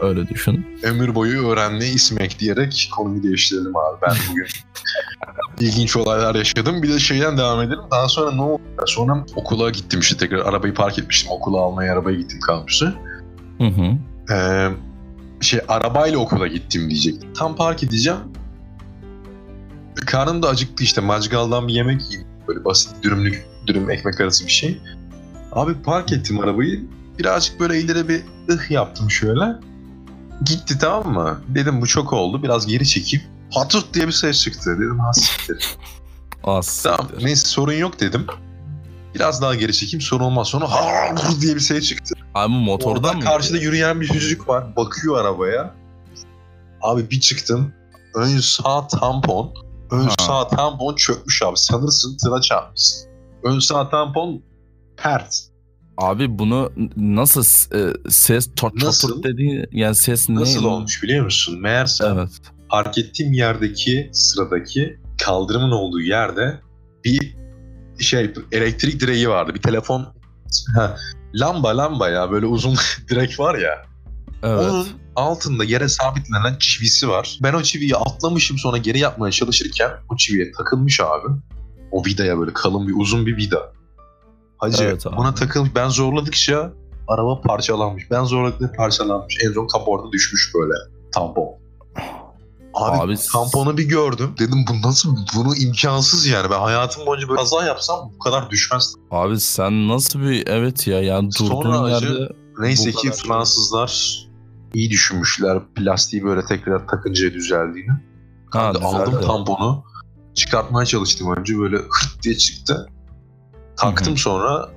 Öyle 0.00 0.28
düşün. 0.28 0.66
Ömür 0.82 1.14
boyu 1.14 1.48
öğrenmeyi 1.48 1.94
isim 1.94 2.20
ekleyerek 2.20 2.88
konuyu 2.96 3.22
değiştirelim 3.22 3.76
abi. 3.76 3.96
Ben 4.02 4.14
bugün 4.30 4.46
ilginç 5.60 5.96
olaylar 5.96 6.34
yaşadım. 6.34 6.82
Bir 6.82 6.88
de 6.92 6.98
şeyden 6.98 7.38
devam 7.38 7.60
edelim. 7.62 7.78
Daha 7.90 8.08
sonra 8.08 8.30
ne 8.32 8.42
oldu? 8.42 8.60
Sonra 8.86 9.24
okula 9.34 9.70
gittim 9.70 10.00
işte 10.00 10.16
tekrar 10.16 10.38
arabayı 10.38 10.74
park 10.74 10.98
etmiştim. 10.98 11.32
Okula 11.32 11.60
almaya 11.60 11.92
arabaya 11.92 12.16
gittim 12.16 12.40
kampüse. 12.40 12.86
Hı 13.58 13.64
hı. 13.66 13.92
Ee, 14.34 14.68
şey 15.44 15.60
arabayla 15.68 16.18
okula 16.18 16.46
gittim 16.46 16.90
diyecektim. 16.90 17.32
Tam 17.34 17.56
park 17.56 17.82
edeceğim. 17.82 18.18
Karnım 20.06 20.42
da 20.42 20.48
acıktı 20.48 20.84
işte. 20.84 21.00
Macgaldan 21.00 21.68
bir 21.68 21.72
yemek 21.74 22.02
yiyeyim. 22.02 22.28
Böyle 22.48 22.64
basit 22.64 22.90
dürümlük, 23.02 23.46
dürüm 23.66 23.90
ekmek 23.90 24.20
arası 24.20 24.46
bir 24.46 24.50
şey. 24.52 24.80
Abi 25.52 25.74
park 25.82 26.12
ettim 26.12 26.40
arabayı. 26.40 26.84
Birazcık 27.18 27.60
böyle 27.60 27.80
ileri 27.80 28.08
bir 28.08 28.22
ıh 28.50 28.70
yaptım 28.70 29.10
şöyle. 29.10 29.44
Gitti 30.44 30.78
tamam 30.78 31.12
mı? 31.12 31.40
Dedim 31.48 31.80
bu 31.80 31.86
çok 31.86 32.12
oldu. 32.12 32.42
Biraz 32.42 32.66
geri 32.66 32.86
çekeyim. 32.88 33.26
Patut 33.54 33.94
diye 33.94 34.06
bir 34.06 34.12
ses 34.12 34.42
çıktı. 34.42 34.76
Dedim 34.78 34.98
ha 34.98 35.12
siktir. 35.12 35.66
Az. 36.44 36.82
Tamam 36.82 37.06
siktir. 37.08 37.24
neyse 37.26 37.48
sorun 37.48 37.72
yok 37.72 38.00
dedim. 38.00 38.26
Biraz 39.14 39.42
daha 39.42 39.54
geri 39.54 39.72
çekeyim 39.72 40.00
sorun 40.00 40.24
olmaz. 40.24 40.48
Sonra 40.48 40.70
ha 40.70 41.14
diye 41.40 41.54
bir 41.54 41.60
ses 41.60 41.88
çıktı. 41.88 42.14
Abi 42.34 42.52
motordan 42.52 42.92
Oradan 43.02 43.16
mı? 43.16 43.22
karşıda 43.24 43.58
yürüyen 43.58 44.00
bir 44.00 44.06
çocuk 44.06 44.48
var. 44.48 44.76
Bakıyor 44.76 45.18
arabaya. 45.18 45.74
Abi 46.82 47.10
bir 47.10 47.20
çıktım. 47.20 47.72
Ön 48.14 48.38
sağ 48.38 48.86
tampon. 48.88 49.54
Ön 49.90 50.04
Ha. 50.04 50.14
sağ 50.20 50.48
tampon 50.48 50.94
çökmüş 50.96 51.42
abi. 51.42 51.56
Sanırsın 51.56 52.16
tıra 52.16 52.40
çarpmışsın. 52.40 53.10
Ön 53.44 53.58
sağ 53.58 53.88
tampon 53.90 54.42
pert. 54.96 55.34
Abi 55.96 56.38
bunu 56.38 56.72
nasıl 56.96 57.44
e, 57.78 58.10
ses 58.10 58.50
çat 58.56 58.74
Nasıl? 58.74 59.08
çatır 59.08 59.22
dediğin 59.22 59.66
yani 59.72 59.94
ses 59.94 60.28
ne? 60.28 60.34
Nasıl 60.40 60.64
olmuş 60.64 61.02
biliyor 61.02 61.24
musun? 61.24 61.60
Meğerse 61.60 62.04
Evet. 62.14 62.30
park 62.70 62.98
ettiğim 62.98 63.32
yerdeki 63.32 64.10
sıradaki 64.12 64.98
kaldırımın 65.24 65.70
olduğu 65.70 66.00
yerde 66.00 66.60
bir 67.04 67.36
şey 68.00 68.32
elektrik 68.52 69.00
direği 69.00 69.28
vardı. 69.28 69.54
Bir 69.54 69.62
telefon 69.62 70.06
ha, 70.76 70.96
lamba 71.34 71.76
lamba 71.76 72.08
ya 72.08 72.30
böyle 72.30 72.46
uzun 72.46 72.76
direk 73.10 73.40
var 73.40 73.58
ya. 73.58 73.82
Evet. 74.42 74.70
Onun 74.70 74.86
altında 75.16 75.64
yere 75.64 75.88
sabitlenen 75.88 76.56
çivisi 76.58 77.08
var. 77.08 77.38
Ben 77.42 77.54
o 77.54 77.62
çiviyi 77.62 77.96
atlamışım 77.96 78.58
sonra 78.58 78.76
geri 78.78 78.98
yapmaya 78.98 79.32
çalışırken 79.32 79.90
o 80.10 80.16
çiviye 80.16 80.52
takılmış 80.52 81.00
abi. 81.00 81.28
O 81.90 82.04
vidaya 82.04 82.38
böyle 82.38 82.52
kalın 82.52 82.88
bir 82.88 82.94
uzun 82.96 83.26
bir 83.26 83.36
vida. 83.36 83.72
Hacı 84.58 84.84
Evet 84.84 85.06
abi. 85.06 85.16
ona 85.16 85.34
takılmış. 85.34 85.70
Ben 85.74 85.88
zorladıkça 85.88 86.72
araba 87.08 87.40
parçalanmış. 87.40 88.10
Ben 88.10 88.24
zorladıkça 88.24 88.72
parçalanmış. 88.76 89.38
En 89.44 89.52
son 89.52 89.66
kaporta 89.66 90.12
düşmüş 90.12 90.52
böyle. 90.54 90.74
Tampon. 91.14 91.63
Abi, 92.74 92.98
Abi 92.98 93.14
tamponu 93.32 93.76
bir 93.78 93.88
gördüm. 93.88 94.34
Dedim 94.38 94.64
bu 94.68 94.88
nasıl? 94.88 95.16
Bunu 95.36 95.56
imkansız 95.56 96.26
yani. 96.26 96.50
Ben 96.50 96.60
hayatım 96.60 97.06
boyunca 97.06 97.28
böyle 97.28 97.38
kaza 97.40 97.64
yapsam 97.64 98.10
bu 98.14 98.18
kadar 98.18 98.50
düşmez. 98.50 98.94
Abi 99.10 99.40
sen 99.40 99.88
nasıl 99.88 100.20
bir 100.20 100.46
evet 100.46 100.86
ya 100.86 101.02
yani 101.02 101.32
Sonra 101.32 101.50
durduğun 101.50 101.82
acı- 101.84 102.06
yerde 102.06 102.28
Neyse 102.58 102.92
Bu 102.92 102.96
ki 103.00 103.08
kadar. 103.08 103.16
Fransızlar 103.22 104.18
iyi 104.74 104.90
düşünmüşler 104.90 105.58
plastiği 105.74 106.24
böyle 106.24 106.44
tekrar 106.44 106.88
takınca 106.88 107.32
düzeldiğini. 107.34 107.90
ha, 107.90 108.00
Kanka 108.72 108.86
aldım 108.86 109.20
tamponu. 109.20 109.84
Çıkartmaya 110.34 110.86
çalıştım 110.86 111.36
önce 111.36 111.58
böyle 111.58 111.76
hırt 111.76 112.22
diye 112.22 112.36
çıktı. 112.36 112.88
Taktım 113.76 114.06
Hı 114.12 114.16
hı. 114.16 114.20
sonra 114.20 114.68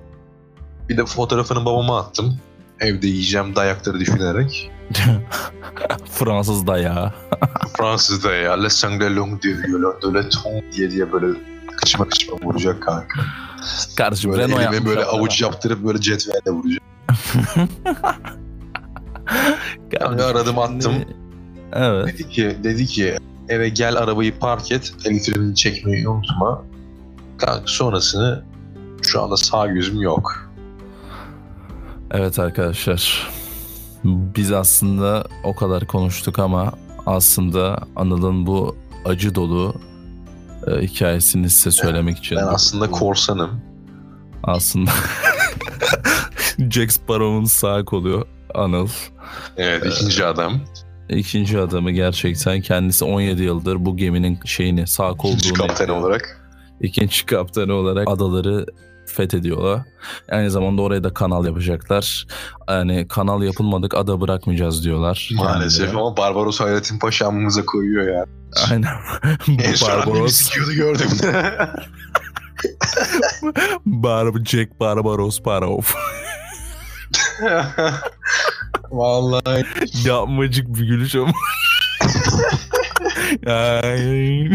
bir 0.89 0.97
de 0.97 1.05
fotoğrafını 1.05 1.65
babama 1.65 1.99
attım. 1.99 2.39
Evde 2.79 3.07
yiyeceğim 3.07 3.55
dayakları 3.55 3.99
düşünerek. 3.99 4.71
Fransız 6.11 6.67
da 6.67 6.77
ya. 6.77 7.13
Fransız'da 7.77 8.35
ya 8.35 8.63
Le 8.63 8.69
Sangle 8.69 9.15
Long 9.15 9.41
diyor. 9.41 9.57
Le, 9.57 10.13
le 10.13 10.29
ton 10.29 10.63
diye 10.71 10.91
diye 10.91 11.11
böyle 11.11 11.39
kıçma 11.77 12.09
kıçma 12.09 12.37
vuracak 12.43 12.83
kanka. 12.83 13.21
Kardeşim 13.97 14.31
Böyle 14.31 14.43
Renault 14.43 14.61
elime 14.61 14.85
böyle 14.85 15.03
avuç 15.03 15.41
yaptırıp 15.41 15.85
böyle 15.85 16.01
cetvelle 16.01 16.51
vuracak. 16.51 16.83
Kardeşim 19.99 20.29
aradım, 20.31 20.59
attım. 20.59 20.93
Evet. 21.73 22.07
Dedi 22.07 22.29
ki, 22.29 22.57
dedi 22.63 22.85
ki 22.85 23.17
eve 23.49 23.69
gel 23.69 23.97
arabayı 23.97 24.39
park 24.39 24.71
et. 24.71 24.93
El 25.05 25.19
frenini 25.19 25.55
çekmeyi 25.55 26.09
unutma. 26.09 26.63
Kanka 27.37 27.63
sonrasını 27.65 28.43
şu 29.01 29.21
anda 29.21 29.37
sağ 29.37 29.67
gözüm 29.67 30.01
yok. 30.01 30.46
Evet 32.11 32.39
arkadaşlar. 32.39 33.27
Biz 34.03 34.51
aslında 34.51 35.23
o 35.43 35.55
kadar 35.55 35.87
konuştuk 35.87 36.39
ama 36.39 36.73
aslında 37.05 37.79
Anıl'ın 37.95 38.45
bu 38.45 38.75
acı 39.05 39.35
dolu 39.35 39.75
e, 40.67 40.81
hikayesini 40.81 41.49
size 41.49 41.71
söylemek 41.71 42.17
için. 42.17 42.37
Ben 42.37 42.47
aslında 42.47 42.91
korsanım. 42.91 43.61
aslında 44.43 44.91
Jack 46.71 46.91
Sparrow'un 46.91 47.45
sağ 47.45 47.85
kolu 47.85 48.27
Anıl. 48.55 48.87
Evet 49.57 49.85
ikinci 49.85 50.25
adam. 50.25 50.61
İkinci 51.09 51.59
adamı 51.59 51.91
gerçekten 51.91 52.61
kendisi 52.61 53.05
17 53.05 53.43
yıldır 53.43 53.85
bu 53.85 53.97
geminin 53.97 54.39
şeyini 54.45 54.87
sağ 54.87 55.09
İkinci 55.11 55.53
kolduğunu 55.53 55.67
kaptan 55.67 55.89
olarak. 55.89 56.49
ikinci 56.81 57.25
kaptanı 57.25 57.73
olarak 57.73 58.09
adaları 58.09 58.65
fethediyorlar. 59.17 59.81
Aynı 60.31 60.51
zamanda 60.51 60.81
oraya 60.81 61.03
da 61.03 61.13
kanal 61.13 61.45
yapacaklar. 61.45 62.27
Yani 62.69 63.07
kanal 63.07 63.43
yapılmadık 63.43 63.93
ada 63.93 64.21
bırakmayacağız 64.21 64.83
diyorlar. 64.83 65.29
Maalesef 65.35 65.87
Yani, 65.87 65.99
ama 65.99 66.17
Barbaros 66.17 66.59
Hayrettin 66.59 66.99
Paşa'mıza 66.99 67.65
koyuyor 67.65 68.15
ya. 68.15 68.25
aynen. 68.71 68.95
Bu 69.47 69.61
En 69.61 69.73
son 69.73 69.89
Barbaros, 69.89 70.33
sikiyordu 70.33 70.73
gördüm. 70.73 71.07
Bar 73.85 74.45
Jack 74.45 74.79
Barbaros 74.79 75.41
Parov. 75.41 75.81
Vallahi. 78.91 79.65
Yapmacık 80.05 80.67
bir 80.67 80.87
gülüş 80.87 81.15
ama. 81.15 81.31
Ay. 83.53 84.49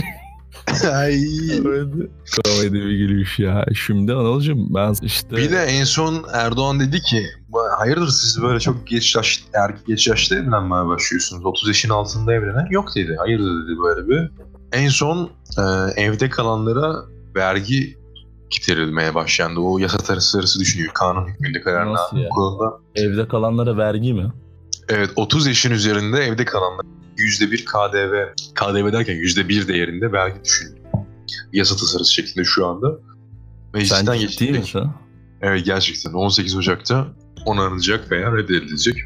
Ay. 0.94 1.16
Komedi. 2.44 2.72
Bir 2.72 2.98
gülüş 2.98 3.38
ya. 3.38 3.64
Şimdi 3.87 4.12
Anıl'cım 4.12 4.74
ben 4.74 4.94
işte... 5.02 5.37
Bir 5.37 5.50
de 5.50 5.58
en 5.58 5.85
son 5.85 6.24
Erdoğan 6.32 6.80
dedi 6.80 7.00
ki 7.00 7.26
hayırdır 7.78 8.08
siz 8.08 8.42
böyle 8.42 8.61
çok 8.61 8.87
geç, 8.87 9.16
yaş, 9.16 9.44
er, 9.54 9.74
geç 9.87 10.08
yaşta 10.08 10.37
evlenmeye 10.37 10.87
başlıyorsunuz. 10.87 11.46
30 11.46 11.68
yaşın 11.68 11.90
altında 11.90 12.35
evlenen 12.35 12.66
yok 12.70 12.88
dedi. 12.96 13.16
Hayırdır 13.18 13.66
dedi 13.66 13.78
böyle 13.85 14.08
bir. 14.08 14.30
En 14.72 14.88
son 14.88 15.30
e, 15.58 15.62
evde 16.02 16.28
kalanlara 16.30 16.94
vergi 17.37 17.96
getirilmeye 18.50 19.14
başlandı. 19.14 19.61
O 19.61 19.78
yasa 19.78 19.98
tasarısı 19.98 20.61
düşünüyor. 20.61 20.92
Kanun 20.94 21.28
hükmünde 21.28 21.61
kararına 21.61 21.92
Nasıl 21.92 22.16
ya? 22.16 22.28
bu 22.30 22.35
konuda. 22.35 22.78
Evde 22.94 23.28
kalanlara 23.28 23.76
vergi 23.76 24.14
mi? 24.14 24.32
Evet 24.88 25.11
30 25.16 25.46
yaşın 25.46 25.70
üzerinde 25.70 26.18
evde 26.18 26.44
kalanlar 26.44 26.87
%1 27.18 27.64
KDV, 27.64 28.35
KDV 28.55 28.92
derken 28.92 29.14
%1 29.14 29.68
değerinde 29.68 30.12
vergi 30.12 30.44
düşünülüyor. 30.44 30.87
Yasa 31.53 31.77
tasarısı 31.77 32.12
şeklinde 32.12 32.44
şu 32.44 32.66
anda. 32.66 32.87
Meclisten 33.75 34.18
geçti. 34.18 34.53
misin? 34.53 34.90
Evet 35.42 35.64
gerçekten 35.64 36.12
18 36.12 36.57
Ocak'ta 36.57 37.07
onanacak 37.46 38.11
veya 38.11 38.37
reddedilecek. 38.37 38.96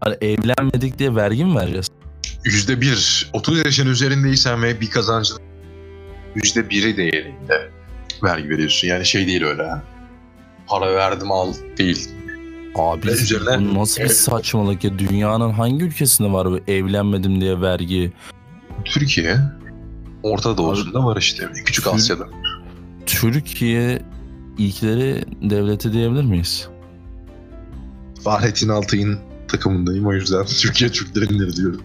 Hani 0.00 0.16
evlenmedik 0.20 0.98
diye 0.98 1.14
vergi 1.14 1.44
mi 1.44 1.56
vereceğiz? 1.56 1.88
%1, 2.44 3.26
30 3.32 3.58
yaşın 3.58 3.86
üzerindeysen 3.86 4.62
ve 4.62 4.80
bir 4.80 4.90
kazancın 4.90 5.38
%1'i 6.36 6.96
değerinde 6.96 7.70
vergi 8.22 8.48
veriyorsun. 8.48 8.88
Yani 8.88 9.06
şey 9.06 9.26
değil 9.26 9.44
öyle. 9.44 9.62
ha. 9.62 9.82
Para 10.66 10.94
verdim 10.94 11.32
al 11.32 11.54
değil. 11.78 12.08
Abi 12.74 13.06
Ve 13.06 13.10
üzerine- 13.12 13.70
bu 13.74 13.78
nasıl 13.78 14.02
bir 14.02 14.08
saçmalık 14.08 14.84
ya? 14.84 14.98
Dünyanın 14.98 15.50
hangi 15.50 15.84
ülkesinde 15.84 16.32
var 16.32 16.50
bu 16.50 16.58
evlenmedim 16.68 17.40
diye 17.40 17.60
vergi? 17.60 18.12
Türkiye, 18.84 19.36
Orta 20.22 20.56
Doğu'sunda 20.56 21.04
var 21.04 21.16
işte. 21.16 21.48
Küçük 21.64 21.84
Tür- 21.84 21.90
Asya'da. 21.94 22.28
Türkiye 23.06 24.02
ilkleri 24.58 25.24
devleti 25.50 25.92
diyebilir 25.92 26.24
miyiz? 26.24 26.68
Fahrettin 28.24 28.68
Altay'ın 28.68 29.18
takımındayım 29.48 30.06
o 30.06 30.12
yüzden 30.12 30.44
Türkiye 30.60 30.90
Türklerindir 30.90 31.56
diyorum. 31.56 31.80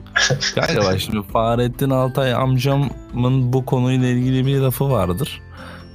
Kanka 0.55 0.77
bak 0.83 0.99
şimdi 1.01 1.27
Fahrettin 1.27 1.89
Altay 1.89 2.33
amcamın 2.33 3.53
bu 3.53 3.65
konuyla 3.65 4.07
ilgili 4.07 4.45
bir 4.45 4.57
lafı 4.59 4.89
vardır. 4.89 5.41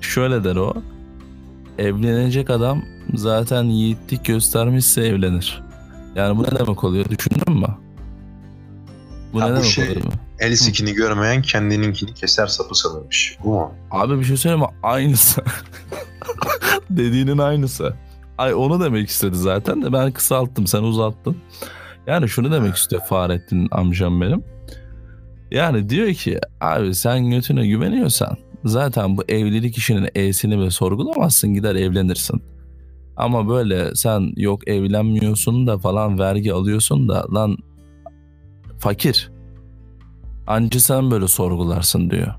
Şöyle 0.00 0.44
der 0.44 0.56
o. 0.56 0.74
Evlenecek 1.78 2.50
adam 2.50 2.82
zaten 3.14 3.64
yiğitlik 3.64 4.24
göstermişse 4.24 5.02
evlenir. 5.02 5.62
Yani 6.14 6.38
bu 6.38 6.42
ne 6.42 6.58
demek 6.58 6.84
oluyor 6.84 7.04
düşündün 7.04 7.58
mü? 7.60 7.66
Bu 9.32 9.40
Ha, 9.42 9.46
ne 9.46 9.52
bu 9.52 9.56
demek 9.56 9.70
şey- 9.70 9.84
oluyor? 9.84 10.02
El 10.38 10.56
sikini 10.56 10.92
görmeyen 10.92 11.42
kendininkini 11.42 12.14
keser 12.14 12.46
sapı 12.46 12.74
sanırmış. 12.78 13.36
Bu 13.44 13.48
mu? 13.48 13.72
Abi 13.90 14.18
bir 14.18 14.24
şey 14.24 14.36
söyleyeyim 14.36 14.60
mi? 14.64 14.70
Aynısı. 14.82 15.42
Dediğinin 16.90 17.38
aynısı. 17.38 17.94
Ay 18.38 18.54
onu 18.54 18.80
demek 18.84 19.08
istedi 19.08 19.36
zaten 19.36 19.82
de 19.82 19.92
ben 19.92 20.12
kısalttım 20.12 20.66
sen 20.66 20.82
uzattın. 20.82 21.36
Yani 22.06 22.28
şunu 22.28 22.52
demek 22.52 22.76
istiyor 22.76 23.02
Fahrettin 23.02 23.68
amcam 23.70 24.20
benim. 24.20 24.44
Yani 25.50 25.88
diyor 25.88 26.12
ki 26.14 26.38
abi 26.60 26.94
sen 26.94 27.30
götüne 27.30 27.66
güveniyorsan 27.66 28.36
zaten 28.64 29.16
bu 29.16 29.22
evlilik 29.28 29.78
işinin 29.78 30.08
E'sini 30.14 30.60
ve 30.60 30.70
sorgulamazsın 30.70 31.54
gider 31.54 31.74
evlenirsin. 31.74 32.42
Ama 33.20 33.48
böyle 33.48 33.94
sen 33.94 34.32
yok 34.36 34.68
evlenmiyorsun 34.68 35.66
da 35.66 35.78
falan 35.78 36.18
vergi 36.18 36.52
alıyorsun 36.52 37.08
da 37.08 37.26
lan 37.34 37.56
fakir. 38.78 39.30
Anca 40.46 40.80
sen 40.80 41.10
böyle 41.10 41.28
sorgularsın 41.28 42.10
diyor. 42.10 42.34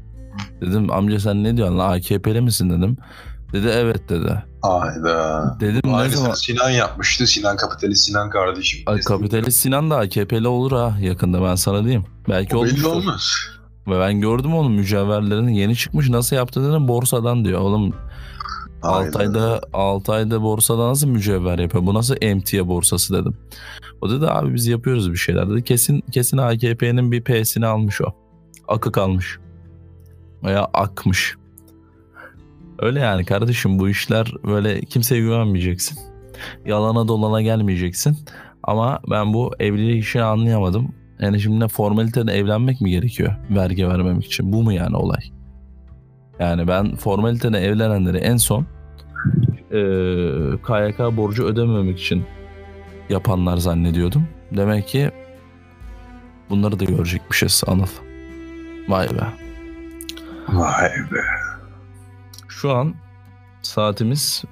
Dedim 0.61 0.91
amca 0.91 1.19
sen 1.19 1.43
ne 1.43 1.57
diyorsun 1.57 1.77
lan 1.77 1.97
AKP'li 1.97 2.41
misin 2.41 2.69
dedim. 2.69 2.97
Dedi 3.53 3.67
evet 3.67 4.09
dedi. 4.09 4.43
Hayda. 4.61 5.57
Dedim 5.59 5.81
ne 5.83 5.95
Aynısını 5.95 6.21
zaman? 6.21 6.35
Sinan 6.35 6.69
yapmıştı. 6.69 7.27
Sinan 7.27 7.57
Kapitalist 7.57 8.05
Sinan 8.05 8.29
kardeşim. 8.29 8.83
Ay, 8.85 8.99
Kapitalist 8.99 9.57
Sinan 9.57 9.91
da 9.91 9.97
AKP'li 9.97 10.47
olur 10.47 10.71
ha 10.71 10.97
yakında 11.01 11.41
ben 11.43 11.55
sana 11.55 11.83
diyeyim. 11.83 12.05
Belki 12.29 12.57
O 12.57 12.65
belli 12.65 12.87
olmaz. 12.87 13.31
Ve 13.87 13.99
ben 13.99 14.21
gördüm 14.21 14.55
onun 14.55 14.71
mücevherlerini 14.71 15.57
yeni 15.57 15.75
çıkmış 15.75 16.09
nasıl 16.09 16.35
yaptı 16.35 16.69
dedim 16.69 16.87
borsadan 16.87 17.45
diyor. 17.45 17.59
Oğlum 17.59 17.93
Hayda. 18.81 19.07
Altay'da, 19.07 19.61
Altay'da 19.73 20.41
borsada 20.41 20.87
nasıl 20.87 21.07
mücevher 21.07 21.59
yapıyor? 21.59 21.85
Bu 21.85 21.93
nasıl 21.93 22.15
emtia 22.21 22.67
borsası 22.67 23.13
dedim. 23.13 23.37
O 24.01 24.09
dedi 24.09 24.27
abi 24.27 24.53
biz 24.53 24.67
yapıyoruz 24.67 25.11
bir 25.11 25.17
şeyler 25.17 25.49
dedi. 25.49 25.63
Kesin 25.63 26.01
kesin 26.11 26.37
AKP'nin 26.37 27.11
bir 27.11 27.23
P'sini 27.23 27.65
almış 27.65 28.01
o. 28.01 28.05
Akı 28.67 28.91
kalmış. 28.91 29.39
Veya 30.43 30.69
akmış. 30.73 31.35
Öyle 32.79 32.99
yani 32.99 33.25
kardeşim 33.25 33.79
bu 33.79 33.89
işler 33.89 34.33
böyle 34.45 34.81
kimseye 34.81 35.21
güvenmeyeceksin. 35.21 35.99
Yalana 36.65 37.07
dolana 37.07 37.41
gelmeyeceksin. 37.41 38.17
Ama 38.63 38.99
ben 39.11 39.33
bu 39.33 39.51
evlilik 39.59 40.03
işini 40.03 40.23
anlayamadım. 40.23 40.93
Yani 41.19 41.39
şimdi 41.39 41.59
ne 41.59 41.67
formalitede 41.67 42.31
evlenmek 42.31 42.81
mi 42.81 42.91
gerekiyor 42.91 43.35
vergi 43.49 43.87
vermemek 43.87 44.25
için? 44.25 44.53
Bu 44.53 44.63
mu 44.63 44.73
yani 44.73 44.95
olay? 44.95 45.40
Yani 46.39 46.67
ben 46.67 46.95
formalitede 46.95 47.57
evlenenleri 47.59 48.17
en 48.17 48.37
son 48.37 48.65
eee 49.71 50.57
KYK 50.67 51.17
borcu 51.17 51.43
ödememek 51.45 51.99
için 51.99 52.25
yapanlar 53.09 53.57
zannediyordum. 53.57 54.27
Demek 54.51 54.87
ki 54.87 55.11
bunları 56.49 56.79
da 56.79 56.85
görecekmişiz 56.85 57.63
Anıl. 57.67 57.87
Vay 58.87 59.09
be. 59.09 59.23
Vay 60.49 60.89
be. 61.11 61.21
Şu 62.47 62.71
an 62.71 62.95
saatimiz 63.61 64.43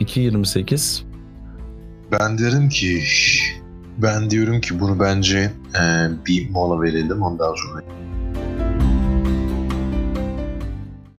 2.28. 0.00 1.02
Ben 2.12 2.38
derim 2.38 2.68
ki 2.68 3.02
ben 3.98 4.30
diyorum 4.30 4.60
ki 4.60 4.80
bunu 4.80 5.00
bence 5.00 5.52
e, 5.80 5.82
bir 6.26 6.50
mola 6.50 6.82
verelim 6.82 7.22
ondan 7.22 7.54
sonra 7.54 7.82